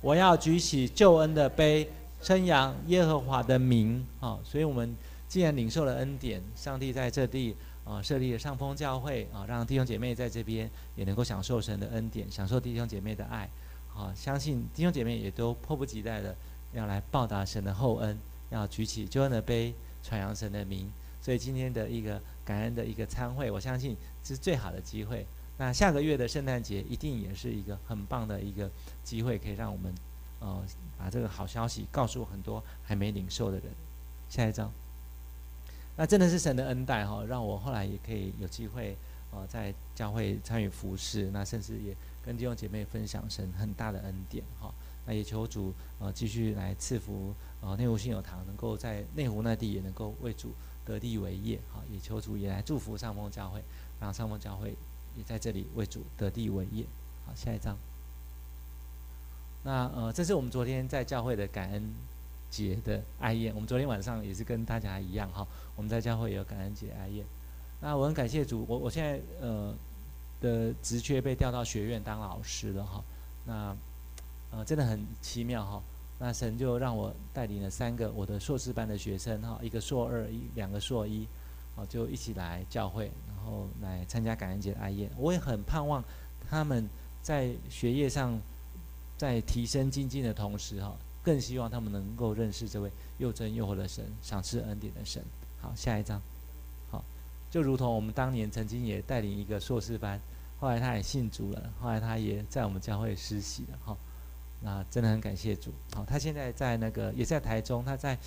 [0.00, 1.88] 我要举起救恩的杯，
[2.20, 4.04] 称扬耶和华的名。
[4.18, 4.92] 啊，所以我们
[5.28, 7.54] 既然领受了恩典，上帝在这地
[7.84, 13.48] 啊设立了上峰教会啊，让弟兄姐妹在这边也能够享受神的恩典，享受弟兄姐妹的爱。
[13.96, 16.34] 啊，相信弟兄姐妹也都迫不及待的
[16.72, 18.18] 要来报答神的厚恩。
[18.50, 20.90] 要举起救恩的杯，传扬神的名。
[21.22, 25.26] 所以今天的一个感恩的一个参会，我相信是最好的机会。
[25.56, 28.70] 那下个月的圣诞节一定也是一个很棒的一个
[29.02, 29.92] 机会，可以让我们
[30.40, 30.62] 呃
[30.98, 33.66] 把这个好消息告诉很多还没领受的人。
[34.28, 34.72] 下一章，
[35.96, 38.96] 那真的是神的恩待哈，让我后来也可以有机会
[39.30, 44.72] 呃在教会参与服侍，那甚至也跟弟兄姐妹分享神很大的恩典哈。
[45.06, 47.34] 那也求主呃继续来赐福。
[47.64, 50.52] 啊，内湖信友堂能够在内湖那地也能够为主
[50.84, 53.62] 得地为业，好，也求主也来祝福上峰教会，
[54.00, 54.74] 让上峰教会
[55.16, 56.84] 也在这里为主得地为业。
[57.26, 57.76] 好，下一章。
[59.62, 61.94] 那呃，这是我们昨天在教会的感恩
[62.50, 63.54] 节的哀宴。
[63.54, 67.24] 我们昨天晚上也是跟大家一样哈，我们在教会也有感恩节哀宴。
[67.80, 69.74] 那我很感谢主，我我现在呃
[70.40, 73.02] 的职缺被调到学院当老师了哈。
[73.46, 73.76] 那
[74.50, 75.82] 呃真的很奇妙哈。
[76.18, 81.26] 那神就让我带领了三个我的硕士班的学生哈，一个硕二一两个硕一，
[81.74, 85.10] 哦，就一起来教会，然后来参加感恩节的哀宴。
[85.16, 86.02] 我也很盼望
[86.48, 86.88] 他们
[87.20, 88.40] 在学业上
[89.18, 95.22] 在提升精进的同时哈，更希望他们能够认识这位又真又活的神，赏赐恩典的神。
[95.60, 96.22] 好，下一章，
[96.90, 97.04] 好，
[97.50, 100.20] 就如同我们当年曾经也带领一个硕士班，
[100.60, 103.96] 后来他也信主了，后来他也在我们教会实习了哈。
[104.64, 108.18] 那真的很感谢主，好，他现在在那个也在台中，他在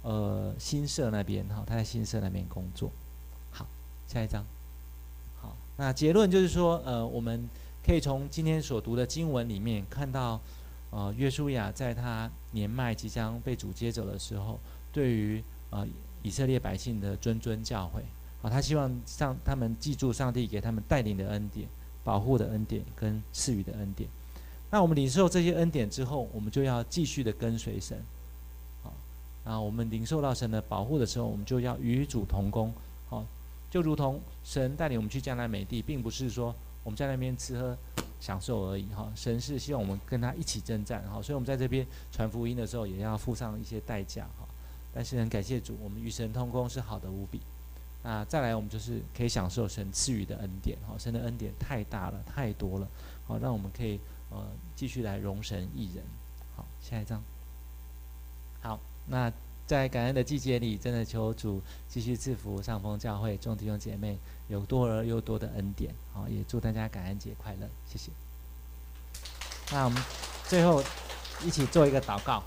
[0.00, 2.90] 呃新社那边，哈，他在新社那边工作。
[3.50, 3.66] 好，
[4.08, 4.42] 下一章。
[5.38, 7.46] 好，那结论就是说，呃，我们
[7.84, 10.40] 可以从今天所读的经文里面看到，
[10.88, 14.58] 呃，约书亚在他年迈即将被主接走的时候，
[14.94, 15.86] 对于呃
[16.22, 18.00] 以色列百姓的谆谆教诲，
[18.40, 21.68] 啊，他希望上他们记住上帝给他们带领的恩典、
[22.02, 24.08] 保护的恩典跟赐予的恩典。
[24.72, 28.02] 那我们领受这些恩典之后，我们就要继续的跟随神，
[28.82, 28.90] 好，
[29.44, 32.72] 那我们领受到神的保护的时候，我们就要与主同工，
[33.06, 33.22] 好，
[33.70, 36.54] 就如同神带领我们去迦南美地，并不是说
[36.84, 37.76] 我们在那边吃喝
[38.18, 44.48] 享受而已，哈，神是希望我们跟他一起征战，哈，所以我们在这边传福音的时候，也要付上一些代价，哈，
[44.94, 47.42] 但是很感谢主，我们与神同工是好的无比，
[48.02, 52.88] 那再来我们就是可以享受神赐予的恩典，哈，神的恩典太大了，太多了，
[53.26, 54.00] 好，让我们可以。
[54.32, 56.04] 呃，继续来容神一人，
[56.56, 57.22] 好，下一张。
[58.62, 59.32] 好，那
[59.66, 64.18] 在感恩的季节里，真的求主继续赐福上峰教会众弟兄姐妹，
[64.48, 68.10] 有多而又多的恩典，好，也祝大家感恩节快乐，谢谢。
[69.70, 70.02] 那我们
[70.48, 70.82] 最后
[71.44, 72.42] 一起做一个祷告。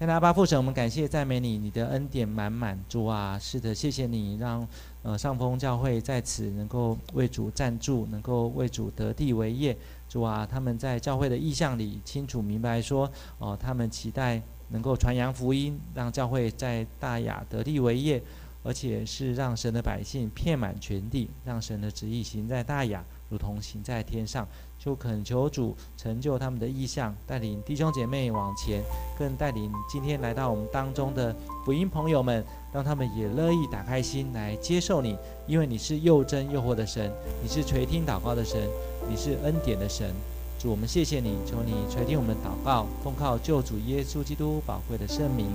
[0.00, 4.66] 现在阿爸父神，我们感谢赞美你，你的恩典满满，主啊，是的，谢谢你让
[5.02, 9.76] 呃上峰教会在此能够为主站住，能够为主得地为业，
[10.08, 14.40] 主啊，他们在教会的意向里清楚明白说，哦、他们期待
[14.70, 18.22] 能够传扬福音，让教会在大雅得地为业，
[18.62, 24.48] 而且是让神的百姓遍满全地，让神的旨意行在大雅，如同行在天上。
[24.82, 28.82] 就恳求主成就他们的意向，带领弟兄姐妹往前，
[29.18, 37.12] 更带领今天来到我们当中的福音朋友们，让他们也乐意打开心来接受你，因为你是又真又活的神，
[37.42, 38.58] 你是垂听祷告的神，
[39.06, 40.10] 你是恩典的神。
[40.58, 45.46] 主，我们谢谢你，求你垂听我们的祷告，奉靠救主耶稣基督宝贵的圣名，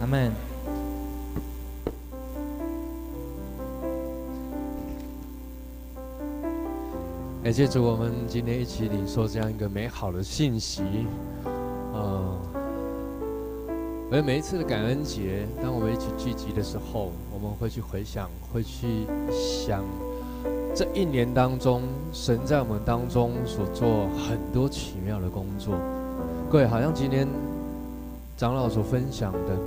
[0.00, 0.32] 阿门。
[7.42, 10.84] 感谢主，我们今天一起领受这样一个美好的信息，
[11.92, 12.38] 呃，
[14.12, 19.82] 而每一次的感恩节，当我们一起聚集的时候，我们会去回想，会去想
[20.72, 21.82] 这一年当中，
[22.12, 25.74] 神在我们当中所做很多奇妙的工作。
[26.48, 27.26] 各位，好像今天
[28.36, 29.58] 长老所分享的，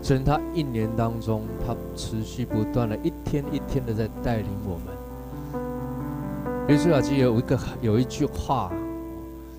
[0.00, 4.99] 神他一年当中，他持续不断的一天一天的在带领我们。
[6.70, 8.72] 约书亚记有一个有一句话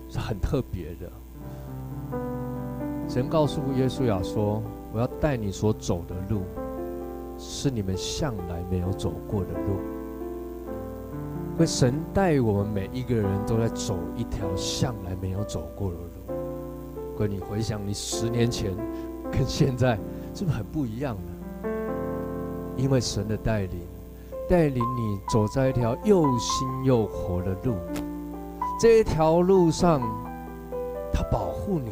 [0.09, 1.11] 是很特别的，
[3.09, 4.63] 神告诉约书亚说
[4.95, 6.43] ：“我要带你所走的路，
[7.37, 9.75] 是你们向来没有走过的路。”
[11.59, 16.33] 会神带我们每一个人都在走一条向来没有走过的路。
[17.17, 18.71] 可你回想你十年前
[19.29, 19.97] 跟现在，
[20.33, 21.69] 是不是很不一样呢？
[22.77, 23.81] 因为神的带领。
[24.51, 27.73] 带领你走在一条又新又活的路，
[28.81, 30.01] 这一条路上，
[31.13, 31.91] 他保护你。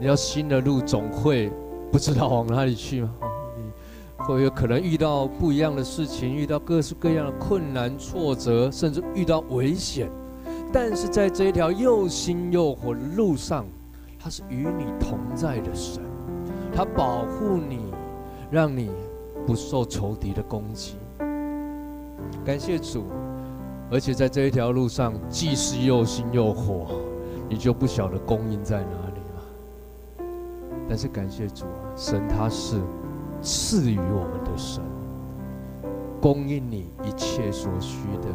[0.00, 1.52] 你要新的路总会
[1.92, 3.10] 不知道往哪里去吗？
[3.54, 3.70] 你
[4.24, 10.08] 会有可能遇到不一样的事情，遇到各式各样的困难、挫折，甚至遇到危险。
[10.72, 13.66] 但是在这一条又新又活的路上，
[14.18, 16.02] 他是与你同在的神，
[16.74, 17.92] 他保护你，
[18.50, 18.90] 让你
[19.46, 20.94] 不受仇敌的攻击。
[22.44, 23.04] 感谢主，
[23.90, 26.86] 而且在这一条路上，既是又新又火，
[27.48, 30.26] 你就不晓得供应在哪里了。
[30.88, 32.80] 但是感谢主啊，神他是
[33.42, 34.82] 赐予我们的神，
[36.20, 38.28] 供应你一切所需的。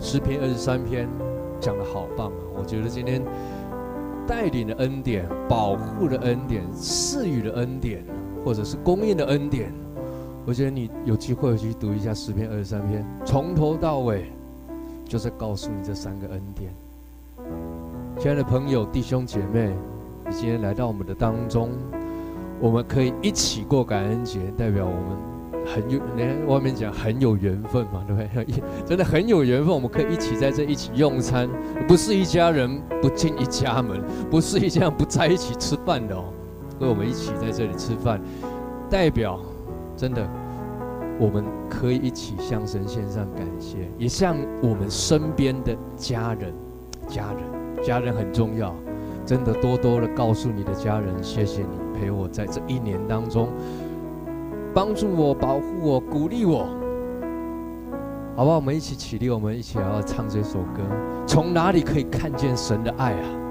[0.00, 1.08] 诗篇二十三篇
[1.60, 2.42] 讲得好棒啊！
[2.56, 3.20] 我觉得今天
[4.28, 8.04] 带领的恩典、保护的恩典、赐予的恩典，
[8.44, 9.72] 或者是供应的恩典。
[10.48, 14.32] 我觉得你有机会去读一下诗篇二十三篇，从头到尾
[15.06, 16.72] 就是告诉你这三个恩典。
[18.18, 19.74] 亲爱的朋友、弟兄姐妹，
[20.26, 21.68] 你今天来到我们的当中，
[22.60, 28.62] 我们可以一起过感恩节，代表我们很有，连外面讲很有缘分嘛，对不对？
[28.88, 31.46] 真的很有缘分，我们可以一起在这一起用餐，
[31.86, 36.24] 不是一家人不进一家门，不是一家人不在一起吃饭的哦，
[36.78, 38.18] 所以我们一起在这里吃饭，
[38.88, 39.38] 代表。
[39.98, 40.24] 真的，
[41.18, 46.52] 我们可以一起向神献上感谢，也向我们身边的家人、
[47.08, 48.74] 家人、家人很重要。
[49.26, 53.48] 真的，多多的告诉你的家人，谢谢你陪我在这一年当中，
[54.72, 56.66] 帮助我、保护我、鼓励我。
[58.34, 60.82] 好不好，我们一起起立，我们一起来要唱这首歌。
[61.26, 63.47] 从哪里可以看见神的爱啊？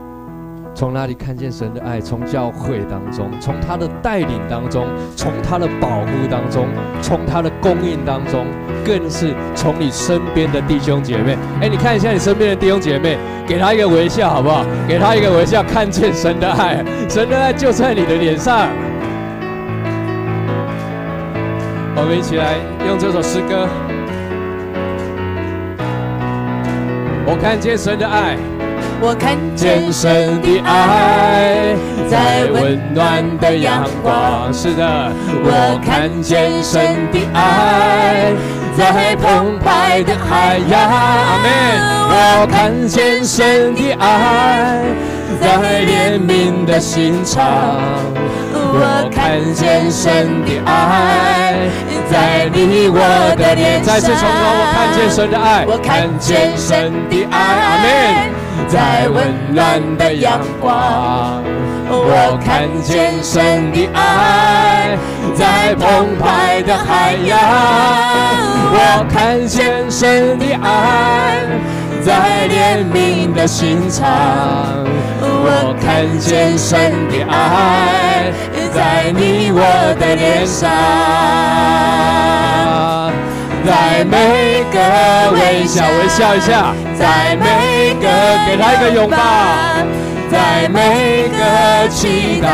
[0.78, 2.00] 从哪里看见神的爱？
[2.00, 6.68] 从教会当中，从他的带领当中，从他的保护当中，
[7.02, 8.46] 从他的供应当中，
[8.86, 11.36] 更是从你身边的弟兄姐妹。
[11.60, 13.18] 哎，你看一下你身边的弟兄姐妹，
[13.48, 14.64] 给他一个微笑，好不好？
[14.88, 18.70] 给他一个微笑，看见神的爱，神的爱就在你的脸上。
[21.96, 22.54] 我们一起来
[22.88, 23.68] 用这首诗歌。
[27.26, 28.38] 我看见神的爱。
[29.00, 31.76] 我看见神的爱，
[32.10, 34.52] 在温暖的阳光。
[34.52, 35.12] 是的，
[35.44, 36.82] 我看见神
[37.12, 38.34] 的爱，
[38.76, 40.82] 在澎湃的海洋。
[40.90, 41.48] 阿门。
[42.10, 44.82] 我看见神的爱，
[45.40, 47.46] 在怜悯的心肠。
[48.54, 51.70] 我看见神的爱，
[52.10, 53.00] 在你我
[53.38, 53.94] 的脸上。
[53.94, 57.38] 再次重复，我看见神的爱，我看见神的爱。
[57.38, 58.47] 阿门。
[58.68, 61.42] 在温暖的阳光，
[61.90, 64.98] 我看见神的爱；
[65.36, 67.40] 在澎湃的海洋，
[68.74, 71.48] 我看见神的爱；
[72.04, 74.06] 在怜悯的心肠，
[75.22, 78.32] 我看见神的爱，
[78.74, 79.62] 在你我
[80.00, 80.68] 的脸上。
[83.68, 84.80] 在每个
[85.34, 88.08] 微笑，微笑一下；在每个
[88.48, 89.18] 给他一个拥抱；
[90.32, 92.48] 在每个祈祷，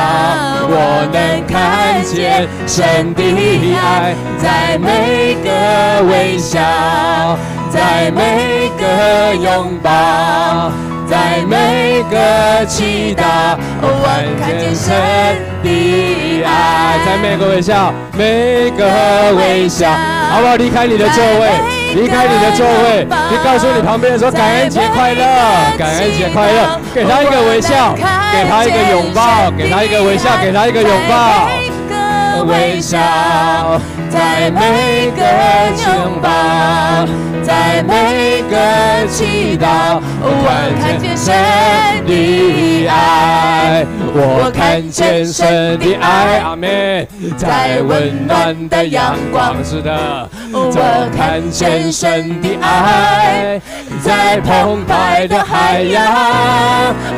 [0.69, 3.21] 我能看见神的
[3.75, 5.49] 爱；在每个
[6.09, 6.59] 微笑，
[7.69, 10.71] 在每个拥抱，
[11.09, 13.87] 在每个祈祷，我
[14.39, 14.93] 看见神
[15.63, 16.49] 的爱；
[17.05, 19.89] 在每个微笑，每个微笑。
[20.33, 20.55] 好不好？
[20.55, 21.51] 离开你的座位，
[21.93, 23.05] 离开你的座位。
[23.29, 25.23] 你告诉你旁边人说：“感恩节快乐，
[25.77, 31.49] 感恩节快乐。”给他一个微笑，给他一个拥抱，给他一个微笑，给他一个拥抱。
[32.45, 32.99] 微笑，
[34.09, 35.23] 在每个
[35.81, 36.29] 拥抱，
[37.41, 40.29] 在每个祈祷，我
[40.79, 41.33] 看见神
[42.07, 47.05] 的爱，我看见神的爱，阿门。
[47.37, 53.59] 在温暖的阳光，是的，我看见神的爱，
[54.01, 56.05] 在澎湃的海洋，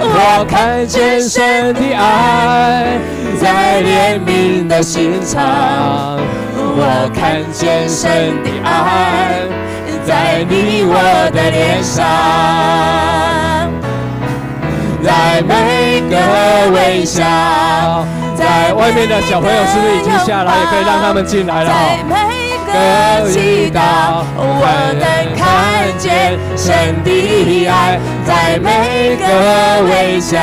[0.01, 2.97] 我看见神的爱，
[3.39, 6.19] 在怜悯的心肠，
[6.57, 9.45] 我看见神的爱。
[10.05, 10.93] 在你我
[11.33, 12.05] 的脸上，
[15.03, 16.15] 在每个
[16.71, 17.23] 微笑，
[18.37, 20.53] 在外面的小朋友是不是已经下来？
[20.53, 21.71] 也可以让他们进来了。
[21.71, 22.13] 在每
[22.67, 22.71] 个
[23.31, 24.67] 祈祷，我
[24.99, 25.03] 能
[25.35, 25.43] 看
[25.97, 29.25] 见神的爱，在每个
[29.89, 30.37] 微笑，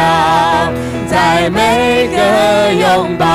[1.08, 3.26] 在每个拥抱。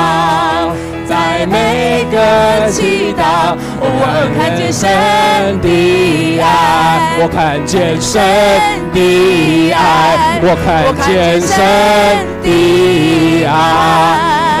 [1.38, 3.86] 在每个祈祷，我
[4.36, 4.90] 看见神
[5.62, 8.20] 的爱，我看见神
[8.92, 10.66] 的爱，我看
[11.06, 11.54] 见神
[12.42, 13.54] 的爱。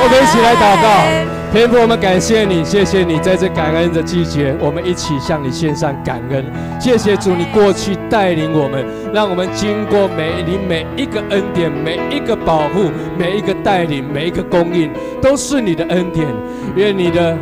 [0.00, 1.37] 我们一起来祷告。
[1.50, 6.44] 天父，我们感谢你，谢谢你在这感恩的季节，我们一起向你献上感恩。
[6.78, 8.84] 谢谢主，你过去带领我们，
[9.14, 14.90] 让我们经过每你每一个恩典，每一个保护，每一个带领，每一个供应，
[15.22, 16.26] 都是你的恩典。
[16.76, 17.34] 愿你的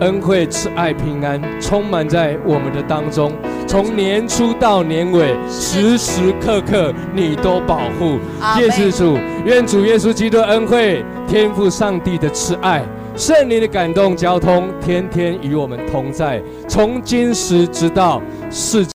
[0.00, 3.30] 恩惠、慈爱、平安充满在我们的当中，
[3.66, 8.18] 从年初到年尾，时时刻刻你都保护。
[8.56, 12.82] 谢谢主，愿主耶稣基督的恩惠、天父上帝的慈爱。
[13.16, 18.20] 圣灵的感动交通，天天与我们同在，从今时直到
[18.50, 18.92] 世界。